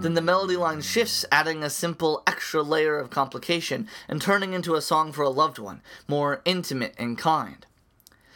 Then 0.04 0.16
the 0.16 0.22
melody 0.22 0.58
line 0.58 0.82
shifts, 0.82 1.24
adding 1.32 1.64
a 1.64 1.70
simple 1.70 2.24
extra 2.28 2.62
layer 2.62 3.00
of 3.00 3.10
complication 3.10 3.88
and 4.10 4.22
turning 4.22 4.52
into 4.52 4.76
a 4.76 4.82
song 4.82 5.14
for 5.14 5.22
a 5.22 5.30
loved 5.30 5.60
one, 5.60 5.82
more 6.10 6.42
intimate 6.44 6.94
and 6.98 7.18
kind. 7.18 7.66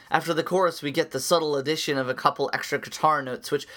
After 0.10 0.34
the 0.34 0.43
chorus, 0.43 0.82
we 0.82 0.93
get 0.93 1.12
the 1.12 1.19
subtle 1.19 1.58
addition 1.58 1.97
of 1.97 2.08
a 2.08 2.13
couple 2.13 2.49
extra 2.53 2.80
guitar 2.80 3.21
notes, 3.21 3.51
which 3.51 3.67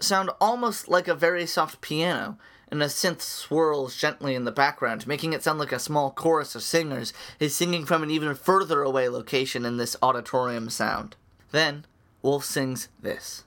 sound 0.00 0.30
almost 0.40 0.88
like 0.88 1.06
a 1.06 1.14
very 1.14 1.46
soft 1.46 1.80
piano, 1.80 2.36
and 2.68 2.82
a 2.82 2.86
synth 2.86 3.20
swirls 3.20 3.94
gently 3.94 4.34
in 4.34 4.42
the 4.42 4.50
background, 4.50 5.06
making 5.06 5.32
it 5.32 5.44
sound 5.44 5.60
like 5.60 5.70
a 5.70 5.78
small 5.78 6.10
chorus 6.10 6.56
of 6.56 6.64
singers 6.64 7.12
is 7.38 7.54
singing 7.54 7.86
from 7.86 8.02
an 8.02 8.10
even 8.10 8.34
further 8.34 8.82
away 8.82 9.08
location 9.08 9.64
in 9.64 9.76
this 9.76 9.94
auditorium 10.02 10.68
sound. 10.68 11.14
Then, 11.52 11.84
Wolfe 12.22 12.44
sings 12.44 12.88
this. 13.00 13.44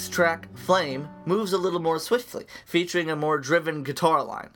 Next 0.00 0.14
track, 0.14 0.48
Flame, 0.56 1.10
moves 1.26 1.52
a 1.52 1.58
little 1.58 1.78
more 1.78 1.98
swiftly, 1.98 2.46
featuring 2.64 3.10
a 3.10 3.16
more 3.16 3.36
driven 3.36 3.82
guitar 3.82 4.24
line. 4.24 4.48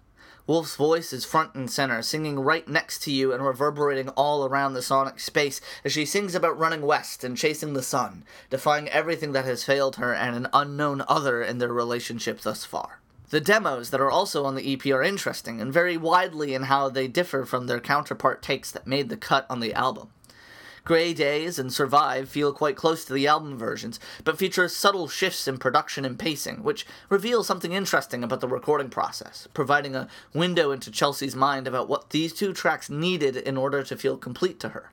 Wolfe's 0.47 0.75
voice 0.75 1.13
is 1.13 1.27
front 1.27 1.55
and 1.55 1.71
center, 1.71 2.01
singing 2.01 2.41
right 2.41 2.67
next 2.67 3.03
to 3.03 3.13
you 3.13 3.31
and 3.31 3.45
reverberating 3.45 4.09
all 4.09 4.47
around 4.47 4.73
the 4.73 4.81
sonic 4.81 5.21
space 5.21 5.61
as 5.85 5.93
she 5.93 6.07
sings 6.07 6.35
about 6.35 6.59
running 6.59 6.81
west 6.81 7.25
and 7.25 7.37
chasing 7.37 7.75
the 7.75 7.83
sun, 7.83 8.25
defying 8.49 8.89
everything 8.89 9.33
that 9.33 9.45
has 9.45 9.65
failed 9.65 9.97
her 9.97 10.15
and 10.15 10.35
an 10.35 10.49
unknown 10.55 11.03
other 11.09 11.43
in 11.43 11.59
their 11.59 11.75
relationship 11.75 12.41
thus 12.41 12.65
far. 12.65 13.01
The 13.29 13.39
demos 13.39 13.91
that 13.91 14.01
are 14.01 14.11
also 14.11 14.47
on 14.47 14.55
the 14.55 14.73
EP 14.73 14.87
are 14.87 15.03
interesting 15.03 15.61
and 15.61 15.71
vary 15.71 15.99
widely 15.99 16.55
in 16.55 16.63
how 16.63 16.89
they 16.89 17.07
differ 17.07 17.45
from 17.45 17.67
their 17.67 17.81
counterpart 17.81 18.41
takes 18.41 18.71
that 18.71 18.87
made 18.87 19.11
the 19.11 19.19
cut 19.19 19.45
on 19.51 19.61
the 19.61 19.75
album. 19.75 20.09
Grey 20.85 21.15
Days 21.15 21.59
and 21.59 21.73
Survive 21.73 22.29
feel 22.29 22.53
quite 22.53 22.77
close 22.77 23.07
to 23.07 23.15
the 23.15 23.27
album 23.27 23.57
versions, 23.57 23.99
but 24.23 24.37
feature 24.37 24.69
subtle 24.69 25.09
shifts 25.09 25.49
in 25.49 25.57
production 25.57 26.05
and 26.05 26.19
pacing, 26.19 26.63
which 26.63 26.85
reveal 27.09 27.43
something 27.43 27.73
interesting 27.73 28.23
about 28.23 28.43
the 28.43 28.49
recording 28.49 28.91
process, 28.91 29.49
providing 29.55 29.97
a 29.97 30.09
window 30.35 30.73
into 30.73 30.91
Chelsea's 30.91 31.35
mind 31.35 31.67
about 31.67 31.89
what 31.89 32.11
these 32.11 32.35
two 32.35 32.53
tracks 32.53 32.91
needed 32.91 33.35
in 33.35 33.57
order 33.57 33.83
to 33.83 33.97
feel 33.97 34.19
complete 34.19 34.61
to 34.61 34.69
her. 34.71 34.93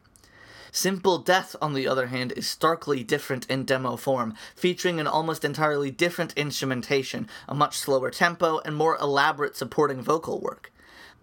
Simple 0.71 1.17
Death, 1.17 1.57
on 1.61 1.73
the 1.73 1.89
other 1.89 2.07
hand, 2.07 2.31
is 2.37 2.47
starkly 2.47 3.03
different 3.03 3.45
in 3.47 3.65
demo 3.65 3.97
form, 3.97 4.33
featuring 4.55 4.97
an 4.97 5.07
almost 5.07 5.43
entirely 5.43 5.91
different 5.91 6.31
instrumentation, 6.37 7.27
a 7.49 7.53
much 7.53 7.77
slower 7.77 8.11
tempo, 8.11 8.61
and 8.63 8.77
more 8.77 8.95
elaborate 8.95 9.57
supporting 9.57 10.01
vocal 10.01 10.39
work. 10.39 10.71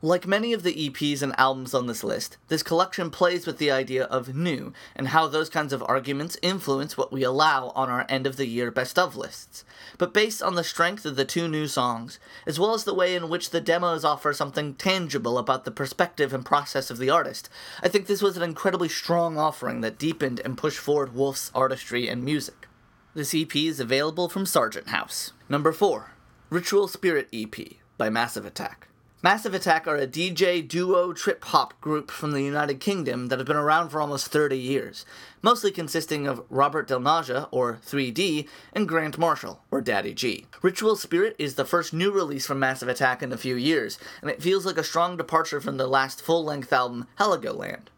Like 0.01 0.29
many 0.29 0.53
of 0.53 0.63
the 0.63 0.89
EPs 0.89 1.23
and 1.23 1.35
albums 1.37 1.75
on 1.75 1.89
this 1.89 2.05
list, 2.05 2.37
this 2.47 2.63
collection 2.63 3.11
plays 3.11 3.49
with 3.49 3.59
the 3.59 3.73
idea 3.73 4.05
of 4.05 4.33
new 4.33 4.73
and 4.95 5.09
how 5.09 5.27
those 5.27 5.51
kinds 5.51 5.73
of 5.73 5.83
arguments 5.89 6.37
influence 6.41 6.97
what 6.97 7.11
we 7.11 7.25
allow 7.25 7.73
on 7.75 7.91
our 7.91 8.07
end 8.09 8.25
of 8.25 8.37
the 8.37 8.47
year 8.47 8.71
best 8.71 8.97
of 8.97 9.17
lists. 9.17 9.65
But 9.99 10.15
based 10.15 10.41
on 10.41 10.55
the 10.55 10.63
strength 10.63 11.05
of 11.05 11.17
the 11.17 11.25
two 11.25 11.49
new 11.49 11.67
songs, 11.67 12.21
as 12.47 12.61
well 12.61 12.75
as 12.75 12.85
the 12.85 12.95
way 12.95 13.17
in 13.17 13.29
which 13.29 13.51
the 13.51 13.61
demos 13.61 14.05
offer 14.05 14.33
something 14.33 14.75
tangible 14.75 15.37
about 15.37 15.65
the 15.65 15.73
perspective 15.73 16.33
and 16.33 16.47
process 16.47 16.93
of 16.93 16.99
the 16.99 17.11
artist, 17.11 17.51
I 17.83 17.89
think 17.89 18.07
this 18.07 18.23
was 18.23 18.37
an 18.37 18.45
incredibly 18.45 18.89
strong 18.89 19.37
offering 19.37 19.81
that 19.81 19.99
deepened 19.99 20.41
and 20.45 20.57
pushed 20.57 20.79
forward 20.79 21.13
Wolfe's 21.13 21.51
artistry 21.57 22.07
and 22.07 22.23
music. 22.23 22.69
This 23.15 23.35
EP 23.35 23.57
is 23.57 23.81
available 23.81 24.29
from 24.29 24.47
Sargent 24.47 24.91
House. 24.91 25.33
Number 25.49 25.73
4 25.73 26.13
Ritual 26.51 26.87
Spirit 26.87 27.29
EP 27.33 27.57
by 27.97 28.09
Massive 28.09 28.47
Attack. 28.47 28.88
Massive 29.21 29.53
Attack 29.53 29.89
are 29.89 29.97
a 29.97 30.07
DJ 30.07 30.67
duo 30.67 31.13
trip 31.13 31.43
hop 31.47 31.81
group 31.81 32.09
from 32.09 32.31
the 32.31 32.43
United 32.43 32.79
Kingdom 32.79 33.27
that 33.27 33.41
have 33.41 33.49
been 33.49 33.57
around 33.57 33.89
for 33.89 34.01
almost 34.01 34.29
30 34.29 34.57
years, 34.57 35.05
mostly 35.43 35.73
consisting 35.73 36.29
of 36.29 36.45
Robert 36.49 36.87
Del 36.87 37.01
Naja, 37.01 37.49
or 37.51 37.81
3D, 37.85 38.47
and 38.73 38.87
Grant 38.87 39.19
Marshall, 39.19 39.61
or 39.73 39.81
Daddy 39.81 40.15
G. 40.15 40.47
Ritual 40.63 40.95
Spirit 40.95 41.35
is 41.37 41.57
the 41.57 41.65
first 41.65 41.93
new 41.93 42.13
release 42.13 42.47
from 42.47 42.61
Massive 42.61 42.89
Attack 42.89 43.21
in 43.21 43.33
a 43.33 43.37
few 43.37 43.57
years, 43.57 43.99
and 44.23 44.31
it 44.31 44.41
feels 44.41 44.65
like 44.65 44.79
a 44.79 44.85
strong 44.85 45.17
departure 45.17 45.61
from 45.61 45.79
their 45.79 45.89
last 45.89 46.23
full 46.23 46.45
length 46.45 46.73
album, 46.73 47.09
Heligoland. 47.19 47.89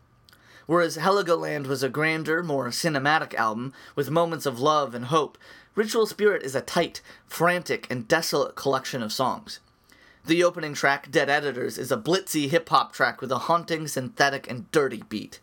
Whereas 0.64 0.96
Heligoland 0.96 1.66
was 1.66 1.82
a 1.82 1.90
grander, 1.90 2.42
more 2.42 2.68
cinematic 2.68 3.34
album, 3.34 3.74
with 3.94 4.10
moments 4.10 4.46
of 4.46 4.58
love 4.58 4.94
and 4.94 5.04
hope, 5.04 5.36
Ritual 5.74 6.06
Spirit 6.06 6.42
is 6.42 6.54
a 6.54 6.62
tight, 6.62 7.02
frantic, 7.26 7.86
and 7.90 8.08
desolate 8.08 8.54
collection 8.54 9.02
of 9.02 9.12
songs. 9.12 9.60
The 10.26 10.44
opening 10.44 10.74
track, 10.74 11.10
Dead 11.10 11.30
Editors, 11.30 11.78
is 11.78 11.90
a 11.90 11.96
blitzy 11.96 12.50
hip 12.50 12.68
hop 12.68 12.92
track 12.92 13.20
with 13.20 13.32
a 13.32 13.38
haunting, 13.38 13.88
synthetic, 13.88 14.50
and 14.50 14.70
dirty 14.70 15.02
beat. 15.08 15.40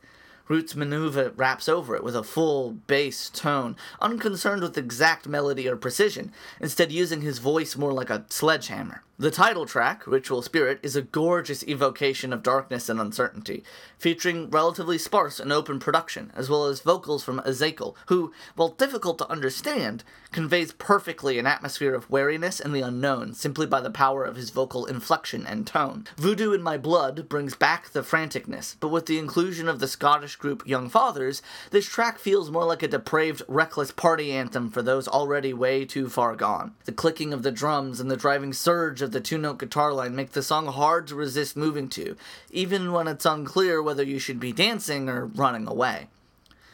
Roots 0.47 0.73
Manuva 0.73 1.33
raps 1.35 1.67
over 1.67 1.95
it 1.95 2.03
with 2.03 2.15
a 2.15 2.23
full 2.23 2.71
bass 2.71 3.29
tone, 3.29 3.75
unconcerned 4.01 4.61
with 4.61 4.77
exact 4.77 5.27
melody 5.27 5.67
or 5.67 5.75
precision, 5.75 6.31
instead 6.61 6.91
using 6.91 7.21
his 7.21 7.39
voice 7.39 7.75
more 7.75 7.93
like 7.93 8.09
a 8.09 8.25
sledgehammer. 8.29 9.03
The 9.19 9.31
title 9.31 9.65
track, 9.65 10.05
Ritual 10.05 10.43
Spirit, 10.43 10.79
is 10.83 10.95
a 10.95 11.01
gorgeous 11.01 11.63
evocation 11.63 12.31
of 12.31 12.43
darkness 12.43 12.87
and 12.87 13.01
uncertainty, 13.01 13.63
featuring 13.97 14.51
relatively 14.51 14.99
sparse 14.99 15.39
and 15.39 15.51
open 15.51 15.79
production, 15.79 16.31
as 16.35 16.51
well 16.51 16.65
as 16.65 16.81
vocals 16.81 17.23
from 17.23 17.39
Azekel, 17.39 17.95
who, 18.09 18.31
while 18.55 18.69
difficult 18.69 19.17
to 19.17 19.27
understand, 19.27 20.03
conveys 20.31 20.71
perfectly 20.71 21.39
an 21.39 21.47
atmosphere 21.47 21.95
of 21.95 22.07
wariness 22.11 22.59
and 22.59 22.75
the 22.75 22.81
unknown 22.81 23.33
simply 23.33 23.65
by 23.65 23.81
the 23.81 23.89
power 23.89 24.23
of 24.23 24.35
his 24.35 24.51
vocal 24.51 24.85
inflection 24.85 25.47
and 25.47 25.65
tone. 25.65 26.05
Voodoo 26.17 26.53
in 26.53 26.61
My 26.61 26.77
Blood 26.77 27.27
brings 27.27 27.55
back 27.55 27.89
the 27.89 28.03
franticness, 28.03 28.75
but 28.79 28.89
with 28.89 29.07
the 29.07 29.17
inclusion 29.17 29.67
of 29.67 29.79
the 29.79 29.87
Scottish 29.87 30.35
group 30.39 30.67
Young 30.67 30.89
Fathers, 30.89 31.41
this 31.71 31.85
track 31.85 32.19
feels 32.19 32.51
more 32.51 32.65
like 32.65 32.83
a 32.83 32.87
depraved, 32.87 33.41
reckless 33.47 33.91
party 33.91 34.31
anthem 34.31 34.69
for 34.69 34.81
those 34.81 35.07
already 35.07 35.53
way 35.53 35.85
too 35.85 36.09
far 36.09 36.35
gone. 36.35 36.73
The 36.85 36.91
clicking 36.91 37.33
of 37.33 37.43
the 37.43 37.51
drums 37.51 37.99
and 37.99 38.09
the 38.09 38.17
driving 38.17 38.53
surge 38.53 39.01
of 39.01 39.11
the 39.11 39.21
two 39.21 39.37
note 39.37 39.59
guitar 39.59 39.93
line 39.93 40.15
make 40.15 40.31
the 40.31 40.43
song 40.43 40.67
hard 40.67 41.07
to 41.07 41.15
resist 41.15 41.57
moving 41.57 41.89
to, 41.89 42.15
even 42.51 42.91
when 42.91 43.07
it's 43.07 43.25
unclear 43.25 43.81
whether 43.81 44.03
you 44.03 44.19
should 44.19 44.39
be 44.39 44.51
dancing 44.51 45.09
or 45.09 45.25
running 45.25 45.67
away. 45.67 46.07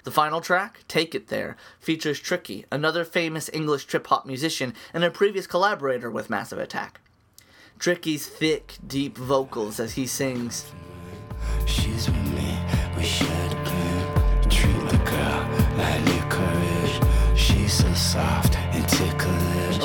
The 0.03 0.11
final 0.11 0.41
track, 0.41 0.83
Take 0.87 1.15
It 1.15 1.27
There, 1.27 1.55
features 1.79 2.19
Tricky, 2.19 2.65
another 2.71 3.05
famous 3.05 3.49
English 3.53 3.85
trip 3.85 4.05
hop 4.07 4.25
musician 4.25 4.73
and 4.93 5.03
a 5.03 5.09
previous 5.09 5.47
collaborator 5.47 6.11
with 6.11 6.29
Massive 6.29 6.59
Attack. 6.59 6.99
Tricky's 7.79 8.27
thick, 8.27 8.75
deep 8.85 9.17
vocals 9.17 9.79
as 9.79 9.93
he 9.93 10.05
sings. 10.05 10.65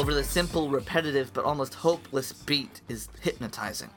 Over 0.08 0.14
the 0.14 0.24
simple, 0.24 0.70
repetitive, 0.70 1.34
but 1.34 1.44
almost 1.44 1.74
hopeless 1.74 2.32
beat 2.32 2.80
is 2.88 3.10
hypnotizing. 3.20 3.90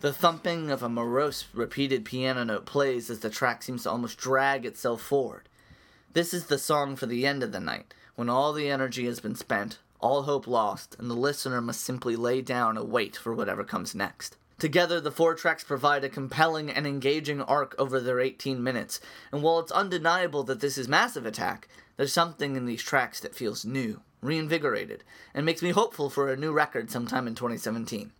The 0.00 0.12
thumping 0.12 0.72
of 0.72 0.82
a 0.82 0.88
morose, 0.88 1.44
repeated 1.54 2.04
piano 2.04 2.42
note 2.42 2.66
plays 2.66 3.08
as 3.08 3.20
the 3.20 3.30
track 3.30 3.62
seems 3.62 3.84
to 3.84 3.90
almost 3.92 4.18
drag 4.18 4.66
itself 4.66 5.00
forward. 5.00 5.48
This 6.14 6.34
is 6.34 6.46
the 6.46 6.58
song 6.58 6.96
for 6.96 7.06
the 7.06 7.24
end 7.24 7.44
of 7.44 7.52
the 7.52 7.60
night, 7.60 7.94
when 8.16 8.28
all 8.28 8.52
the 8.52 8.68
energy 8.68 9.04
has 9.04 9.20
been 9.20 9.36
spent, 9.36 9.78
all 10.00 10.22
hope 10.22 10.48
lost, 10.48 10.96
and 10.98 11.08
the 11.08 11.14
listener 11.14 11.60
must 11.60 11.82
simply 11.82 12.16
lay 12.16 12.42
down 12.42 12.76
and 12.76 12.90
wait 12.90 13.16
for 13.16 13.32
whatever 13.32 13.62
comes 13.62 13.94
next. 13.94 14.36
Together, 14.58 15.00
the 15.00 15.12
four 15.12 15.36
tracks 15.36 15.62
provide 15.62 16.02
a 16.02 16.08
compelling 16.08 16.70
and 16.70 16.88
engaging 16.88 17.40
arc 17.40 17.76
over 17.78 18.00
their 18.00 18.18
18 18.18 18.60
minutes, 18.60 18.98
and 19.30 19.44
while 19.44 19.60
it's 19.60 19.70
undeniable 19.70 20.42
that 20.42 20.58
this 20.58 20.76
is 20.76 20.88
Massive 20.88 21.24
Attack, 21.24 21.68
there's 21.96 22.12
something 22.12 22.56
in 22.56 22.66
these 22.66 22.82
tracks 22.82 23.20
that 23.20 23.36
feels 23.36 23.64
new, 23.64 24.00
reinvigorated, 24.22 25.04
and 25.34 25.44
makes 25.44 25.60
me 25.60 25.70
hopeful 25.70 26.08
for 26.08 26.30
a 26.30 26.36
new 26.36 26.52
record 26.52 26.90
sometime 26.90 27.26
in 27.26 27.34
2017. 27.34 28.12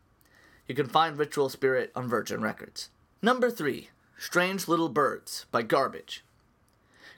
You 0.67 0.75
can 0.75 0.88
find 0.88 1.17
Ritual 1.17 1.49
Spirit 1.49 1.91
on 1.95 2.09
Virgin 2.09 2.43
Records. 2.43 2.91
Number 3.23 3.51
3 3.51 3.88
Strange 4.19 4.69
Little 4.69 4.88
Birds 4.88 5.47
by 5.51 5.62
Garbage. 5.62 6.25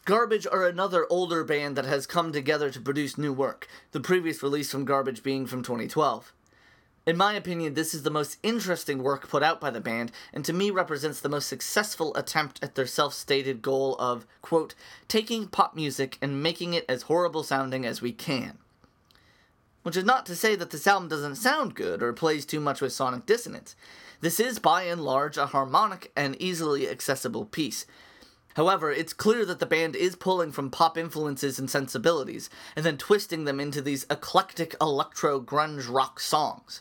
Garbage 0.04 0.46
are 0.46 0.66
another 0.66 1.06
older 1.08 1.44
band 1.44 1.76
that 1.76 1.86
has 1.86 2.06
come 2.06 2.30
together 2.30 2.70
to 2.70 2.80
produce 2.80 3.16
new 3.16 3.32
work, 3.32 3.66
the 3.92 4.00
previous 4.00 4.42
release 4.42 4.70
from 4.70 4.84
Garbage 4.84 5.22
being 5.22 5.46
from 5.46 5.62
2012. 5.62 6.32
In 7.06 7.16
my 7.18 7.34
opinion, 7.34 7.74
this 7.74 7.92
is 7.92 8.02
the 8.02 8.10
most 8.10 8.38
interesting 8.42 9.02
work 9.02 9.28
put 9.28 9.42
out 9.42 9.60
by 9.60 9.70
the 9.70 9.80
band, 9.80 10.10
and 10.32 10.44
to 10.44 10.54
me 10.54 10.70
represents 10.70 11.20
the 11.20 11.28
most 11.28 11.48
successful 11.48 12.14
attempt 12.16 12.58
at 12.62 12.74
their 12.74 12.86
self 12.86 13.12
stated 13.12 13.60
goal 13.60 13.96
of, 13.98 14.26
quote, 14.40 14.74
taking 15.06 15.46
pop 15.46 15.74
music 15.74 16.16
and 16.22 16.42
making 16.42 16.72
it 16.72 16.86
as 16.88 17.02
horrible 17.02 17.42
sounding 17.42 17.84
as 17.84 18.00
we 18.00 18.12
can. 18.12 18.58
Which 19.84 19.96
is 19.96 20.04
not 20.04 20.26
to 20.26 20.34
say 20.34 20.56
that 20.56 20.70
this 20.70 20.86
album 20.86 21.08
doesn't 21.08 21.36
sound 21.36 21.74
good 21.74 22.02
or 22.02 22.12
plays 22.12 22.44
too 22.44 22.58
much 22.58 22.80
with 22.80 22.92
sonic 22.92 23.26
dissonance. 23.26 23.76
This 24.20 24.40
is 24.40 24.58
by 24.58 24.84
and 24.84 25.04
large 25.04 25.36
a 25.36 25.46
harmonic 25.46 26.10
and 26.16 26.40
easily 26.40 26.88
accessible 26.88 27.44
piece. 27.44 27.84
However, 28.56 28.90
it's 28.90 29.12
clear 29.12 29.44
that 29.44 29.58
the 29.58 29.66
band 29.66 29.94
is 29.94 30.16
pulling 30.16 30.52
from 30.52 30.70
pop 30.70 30.96
influences 30.96 31.58
and 31.58 31.68
sensibilities, 31.68 32.48
and 32.74 32.84
then 32.84 32.96
twisting 32.96 33.44
them 33.44 33.60
into 33.60 33.82
these 33.82 34.06
eclectic 34.08 34.74
electro 34.80 35.38
grunge 35.38 35.92
rock 35.92 36.18
songs. 36.18 36.80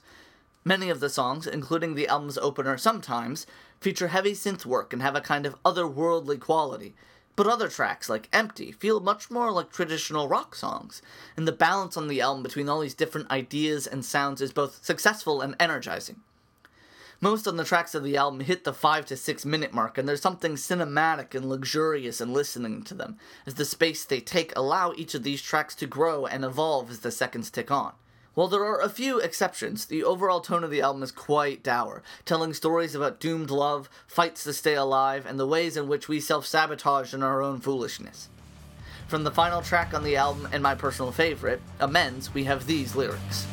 Many 0.63 0.89
of 0.89 1.01
the 1.01 1.09
songs, 1.09 1.45
including 1.45 1.95
the 1.95 2.07
album's 2.07 2.37
opener 2.37 2.77
Sometimes, 2.77 3.45
feature 3.81 4.07
heavy 4.07 4.31
synth 4.31 4.65
work 4.65 4.93
and 4.93 5.01
have 5.01 5.15
a 5.15 5.21
kind 5.21 5.45
of 5.45 5.61
otherworldly 5.63 6.39
quality. 6.39 6.95
But 7.35 7.47
other 7.47 7.67
tracks, 7.67 8.09
like 8.09 8.29
Empty, 8.31 8.71
feel 8.71 8.99
much 8.99 9.31
more 9.31 9.51
like 9.51 9.71
traditional 9.71 10.27
rock 10.27 10.53
songs, 10.55 11.01
and 11.35 11.47
the 11.47 11.51
balance 11.51 11.97
on 11.97 12.07
the 12.07 12.21
album 12.21 12.43
between 12.43 12.69
all 12.69 12.81
these 12.81 12.93
different 12.93 13.31
ideas 13.31 13.87
and 13.87 14.05
sounds 14.05 14.39
is 14.39 14.53
both 14.53 14.85
successful 14.85 15.41
and 15.41 15.55
energizing. 15.59 16.21
Most 17.19 17.47
of 17.47 17.55
the 17.55 17.63
tracks 17.63 17.95
of 17.95 18.03
the 18.03 18.17
album 18.17 18.41
hit 18.41 18.65
the 18.65 18.73
5 18.73 19.05
to 19.05 19.17
6 19.17 19.45
minute 19.45 19.73
mark, 19.73 19.97
and 19.97 20.07
there's 20.07 20.21
something 20.21 20.55
cinematic 20.55 21.33
and 21.33 21.49
luxurious 21.49 22.19
in 22.21 22.33
listening 22.33 22.83
to 22.83 22.93
them, 22.93 23.17
as 23.47 23.55
the 23.55 23.65
space 23.65 24.05
they 24.05 24.19
take 24.19 24.53
allow 24.55 24.93
each 24.95 25.15
of 25.15 25.23
these 25.23 25.41
tracks 25.41 25.73
to 25.75 25.87
grow 25.87 26.25
and 26.25 26.43
evolve 26.43 26.91
as 26.91 26.99
the 26.99 27.11
seconds 27.11 27.49
tick 27.49 27.71
on. 27.71 27.93
While 28.33 28.47
there 28.47 28.65
are 28.65 28.81
a 28.81 28.89
few 28.89 29.19
exceptions, 29.19 29.85
the 29.85 30.03
overall 30.03 30.41
tone 30.41 30.63
of 30.63 30.71
the 30.71 30.81
album 30.81 31.03
is 31.03 31.11
quite 31.11 31.61
dour, 31.61 32.01
telling 32.25 32.53
stories 32.53 32.95
about 32.95 33.19
doomed 33.19 33.51
love, 33.51 33.89
fights 34.07 34.43
to 34.45 34.53
stay 34.53 34.73
alive, 34.73 35.27
and 35.27 35.39
the 35.39 35.45
ways 35.45 35.77
in 35.77 35.87
which 35.87 36.07
we 36.07 36.19
self 36.19 36.47
sabotage 36.47 37.13
in 37.13 37.21
our 37.21 37.43
own 37.43 37.59
foolishness. 37.59 38.29
From 39.07 39.23
the 39.23 39.29
final 39.29 39.61
track 39.61 39.93
on 39.93 40.03
the 40.03 40.15
album 40.15 40.49
and 40.51 40.63
my 40.63 40.73
personal 40.73 41.11
favorite, 41.11 41.61
Amends, 41.79 42.33
we 42.33 42.45
have 42.45 42.65
these 42.65 42.95
lyrics. 42.95 43.45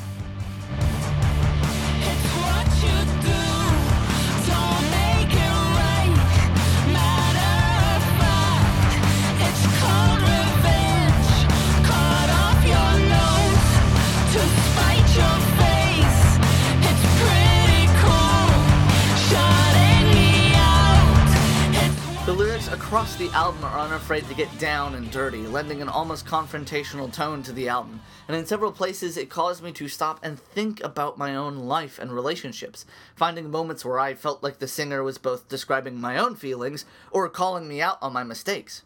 Across 22.91 23.15
the 23.15 23.31
album 23.31 23.63
are 23.63 23.79
unafraid 23.79 24.27
to 24.27 24.35
get 24.35 24.59
down 24.59 24.97
and 24.97 25.13
dirty, 25.13 25.47
lending 25.47 25.81
an 25.81 25.89
almost 25.89 26.27
confrontational 26.27 27.13
tone 27.13 27.41
to 27.41 27.53
the 27.53 27.69
album. 27.69 28.01
And 28.27 28.37
in 28.37 28.45
several 28.45 28.73
places, 28.73 29.17
it 29.17 29.31
caused 29.31 29.63
me 29.63 29.71
to 29.71 29.87
stop 29.87 30.19
and 30.25 30.41
think 30.41 30.83
about 30.83 31.17
my 31.17 31.37
own 31.37 31.57
life 31.57 32.01
and 32.01 32.13
relationships, 32.13 32.85
finding 33.15 33.49
moments 33.49 33.85
where 33.85 34.01
I 34.01 34.15
felt 34.15 34.43
like 34.43 34.59
the 34.59 34.67
singer 34.67 35.05
was 35.05 35.19
both 35.19 35.49
describing 35.49 36.01
my 36.01 36.19
own 36.19 36.35
feelings 36.35 36.85
or 37.13 37.29
calling 37.29 37.69
me 37.69 37.81
out 37.81 37.99
on 38.03 38.13
my 38.13 38.25
mistakes. 38.25 38.83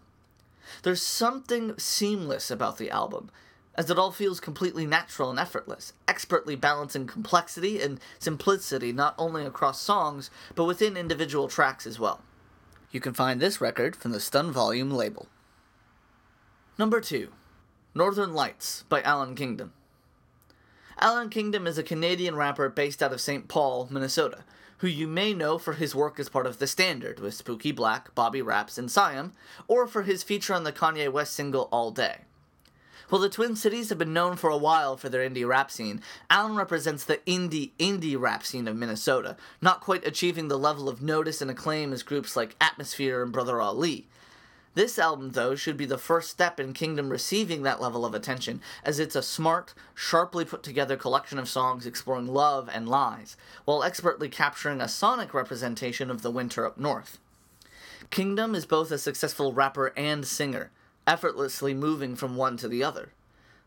There's 0.83 1.01
something 1.01 1.73
seamless 1.79 2.51
about 2.51 2.77
the 2.77 2.91
album, 2.91 3.31
as 3.75 3.89
it 3.89 3.99
all 3.99 4.13
feels 4.13 4.39
completely 4.39 4.85
natural 4.85 5.31
and 5.31 5.39
effortless, 5.39 5.95
expertly 6.07 6.57
balancing 6.57 7.07
complexity 7.07 7.81
and 7.81 7.99
simplicity 8.19 8.93
not 8.93 9.15
only 9.17 9.47
across 9.47 9.81
songs, 9.81 10.31
but 10.55 10.67
within 10.67 10.99
individual 10.99 11.49
tracks 11.49 11.87
as 11.87 11.99
well. 11.99 12.21
You 12.95 13.01
can 13.01 13.13
find 13.13 13.41
this 13.41 13.61
record 13.61 13.97
from 13.97 14.13
the 14.13 14.21
Stun 14.21 14.53
Volume 14.53 14.93
label. 14.93 15.27
Number 16.79 17.01
2 17.01 17.29
Northern 17.93 18.33
Lights 18.35 18.85
by 18.89 19.03
Allan 19.03 19.35
Kingdom. 19.35 19.73
Allan 21.01 21.29
Kingdom 21.29 21.67
is 21.67 21.77
a 21.77 21.83
Canadian 21.83 22.37
rapper 22.37 22.69
based 22.69 23.03
out 23.03 23.13
of 23.13 23.21
St. 23.21 23.49
Paul, 23.49 23.89
Minnesota, 23.91 24.45
who 24.79 24.87
you 24.87 25.09
may 25.09 25.35
know 25.35 25.59
for 25.59 25.73
his 25.73 25.93
work 25.93 26.21
as 26.21 26.29
part 26.29 26.47
of 26.47 26.61
The 26.61 26.69
Standard 26.69 27.19
with 27.19 27.35
Spooky 27.35 27.73
Black, 27.73 28.15
Bobby 28.15 28.41
Raps, 28.41 28.79
and 28.79 28.89
Siam, 28.89 29.33
or 29.67 29.89
for 29.89 30.05
his 30.05 30.23
feature 30.23 30.55
on 30.55 30.63
the 30.63 30.71
Kanye 30.71 31.11
West 31.11 31.33
single 31.33 31.69
All 31.73 31.91
Day. 31.91 32.19
While 33.15 33.23
the 33.23 33.29
Twin 33.29 33.55
Cities 33.55 33.91
have 33.91 33.99
been 33.99 34.13
known 34.13 34.35
for 34.35 34.51
a 34.51 34.57
while 34.57 34.97
for 34.97 35.09
their 35.09 35.21
indie 35.21 35.47
rap 35.47 35.71
scene, 35.71 36.03
Allan 36.29 36.57
represents 36.57 37.05
the 37.05 37.19
indie 37.19 37.71
indie 37.79 38.19
rap 38.19 38.45
scene 38.45 38.67
of 38.67 38.75
Minnesota, 38.75 39.37
not 39.63 39.81
quite 39.81 40.05
achieving 40.05 40.49
the 40.49 40.59
level 40.59 40.89
of 40.89 41.01
notice 41.01 41.41
and 41.41 41.49
acclaim 41.49 41.93
as 41.93 42.03
groups 42.03 42.35
like 42.35 42.57
Atmosphere 42.61 43.23
and 43.23 43.31
Brother 43.31 43.61
Ali. 43.61 44.09
This 44.75 44.99
album, 44.99 45.31
though, 45.31 45.55
should 45.55 45.77
be 45.77 45.87
the 45.87 45.97
first 45.97 46.29
step 46.29 46.59
in 46.59 46.73
Kingdom 46.73 47.09
receiving 47.09 47.63
that 47.63 47.81
level 47.81 48.05
of 48.05 48.17
attention, 48.17 48.61
as 48.83 48.99
it's 48.99 49.15
a 49.15 49.23
smart, 49.23 49.75
sharply 49.95 50.45
put 50.45 50.65
together 50.65 50.97
collection 50.97 51.39
of 51.39 51.49
songs 51.49 51.87
exploring 51.87 52.27
love 52.27 52.69
and 52.73 52.89
lies, 52.89 53.37
while 53.65 53.85
expertly 53.85 54.29
capturing 54.29 54.81
a 54.81 54.89
sonic 54.89 55.33
representation 55.33 56.11
of 56.11 56.23
the 56.23 56.33
winter 56.33 56.67
up 56.67 56.79
north. 56.79 57.19
Kingdom 58.11 58.57
is 58.57 58.67
both 58.67 58.91
a 58.91 58.99
successful 58.99 59.53
rapper 59.53 59.93
and 59.97 60.27
singer 60.27 60.73
effortlessly 61.07 61.75
moving 61.75 62.17
from 62.17 62.37
one 62.37 62.57
to 62.57 62.69
the 62.69 62.83
other. 62.83 63.13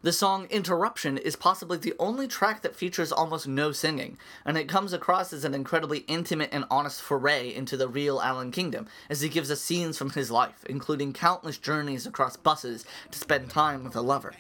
The 0.04 0.14
song 0.14 0.46
Interruption 0.52 1.18
is 1.18 1.36
possibly 1.36 1.80
the 1.80 1.96
only 1.98 2.28
track 2.28 2.62
that 2.62 2.76
features 2.76 3.12
almost 3.12 3.48
no 3.48 3.72
singing, 3.72 4.20
and 4.46 4.56
it 4.56 4.70
comes 4.70 4.94
across 4.94 5.34
as 5.34 5.44
an 5.44 5.56
incredibly 5.56 6.00
intimate 6.02 6.50
and 6.52 6.66
honest 6.70 7.02
foray 7.02 7.52
into 7.52 7.76
the 7.76 7.88
real 7.88 8.22
Allan 8.22 8.52
Kingdom, 8.52 8.86
as 9.10 9.22
he 9.22 9.28
gives 9.28 9.50
us 9.50 9.60
scenes 9.60 9.98
from 9.98 10.12
his 10.12 10.30
life, 10.30 10.64
including 10.70 11.14
countless 11.14 11.58
journeys 11.58 12.06
across 12.06 12.38
buses 12.38 12.86
to 13.10 13.18
spend 13.18 13.50
time 13.50 13.84
with 13.84 13.96
a 13.96 14.02
lover. 14.02 14.36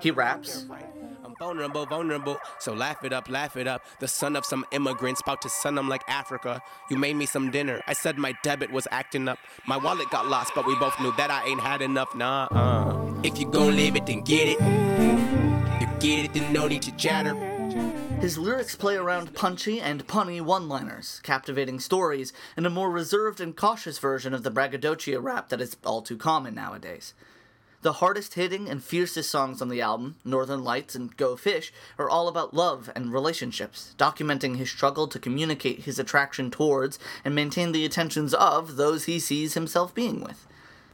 He 0.00 0.12
raps, 0.12 0.64
I'm 1.24 1.34
vulnerable, 1.40 1.86
vulnerable. 1.86 2.38
So 2.60 2.72
laugh 2.72 3.04
it 3.04 3.12
up, 3.12 3.28
laugh 3.28 3.56
it 3.56 3.66
up. 3.66 3.84
The 3.98 4.06
son 4.06 4.36
of 4.36 4.46
some 4.46 4.64
immigrants, 4.70 5.20
about 5.22 5.42
to 5.42 5.48
send 5.48 5.76
them 5.76 5.88
like 5.88 6.02
Africa. 6.06 6.62
You 6.88 6.98
made 6.98 7.16
me 7.16 7.26
some 7.26 7.50
dinner. 7.50 7.82
I 7.88 7.94
said 7.94 8.16
my 8.16 8.34
debit 8.44 8.70
was 8.70 8.86
acting 8.92 9.26
up. 9.26 9.40
My 9.66 9.76
wallet 9.76 10.08
got 10.10 10.28
lost, 10.28 10.52
but 10.54 10.68
we 10.68 10.76
both 10.76 11.00
knew 11.00 11.12
that 11.16 11.32
I 11.32 11.44
ain't 11.48 11.60
had 11.60 11.82
enough. 11.82 12.14
Nah, 12.14 12.46
uh. 12.52 13.10
If 13.24 13.38
you 13.38 13.46
gon' 13.50 13.74
live 13.74 13.96
it, 13.96 14.04
then 14.04 14.20
get 14.20 14.48
it. 14.48 14.93
You 15.80 15.88
get 16.00 16.24
it, 16.24 16.34
then 16.34 16.52
no 16.52 16.68
need 16.68 16.82
to 16.82 16.96
chatter. 16.96 17.34
His 18.20 18.38
lyrics 18.38 18.74
play 18.74 18.96
around 18.96 19.34
punchy 19.34 19.80
and 19.80 20.06
punny 20.06 20.40
one 20.40 20.68
liners, 20.68 21.20
captivating 21.22 21.80
stories, 21.80 22.32
and 22.56 22.64
a 22.64 22.70
more 22.70 22.90
reserved 22.90 23.40
and 23.40 23.54
cautious 23.56 23.98
version 23.98 24.32
of 24.32 24.42
the 24.42 24.50
braggadocio 24.50 25.20
rap 25.20 25.50
that 25.50 25.60
is 25.60 25.76
all 25.84 26.00
too 26.00 26.16
common 26.16 26.54
nowadays. 26.54 27.12
The 27.82 27.94
hardest 27.94 28.32
hitting 28.32 28.66
and 28.70 28.82
fiercest 28.82 29.30
songs 29.30 29.60
on 29.60 29.68
the 29.68 29.82
album, 29.82 30.16
Northern 30.24 30.64
Lights 30.64 30.94
and 30.94 31.14
Go 31.18 31.36
Fish, 31.36 31.70
are 31.98 32.08
all 32.08 32.28
about 32.28 32.54
love 32.54 32.90
and 32.96 33.12
relationships, 33.12 33.94
documenting 33.98 34.56
his 34.56 34.70
struggle 34.70 35.06
to 35.08 35.18
communicate 35.18 35.80
his 35.80 35.98
attraction 35.98 36.50
towards 36.50 36.98
and 37.26 37.34
maintain 37.34 37.72
the 37.72 37.84
attentions 37.84 38.32
of 38.32 38.76
those 38.76 39.04
he 39.04 39.18
sees 39.18 39.52
himself 39.52 39.94
being 39.94 40.22
with. 40.22 40.46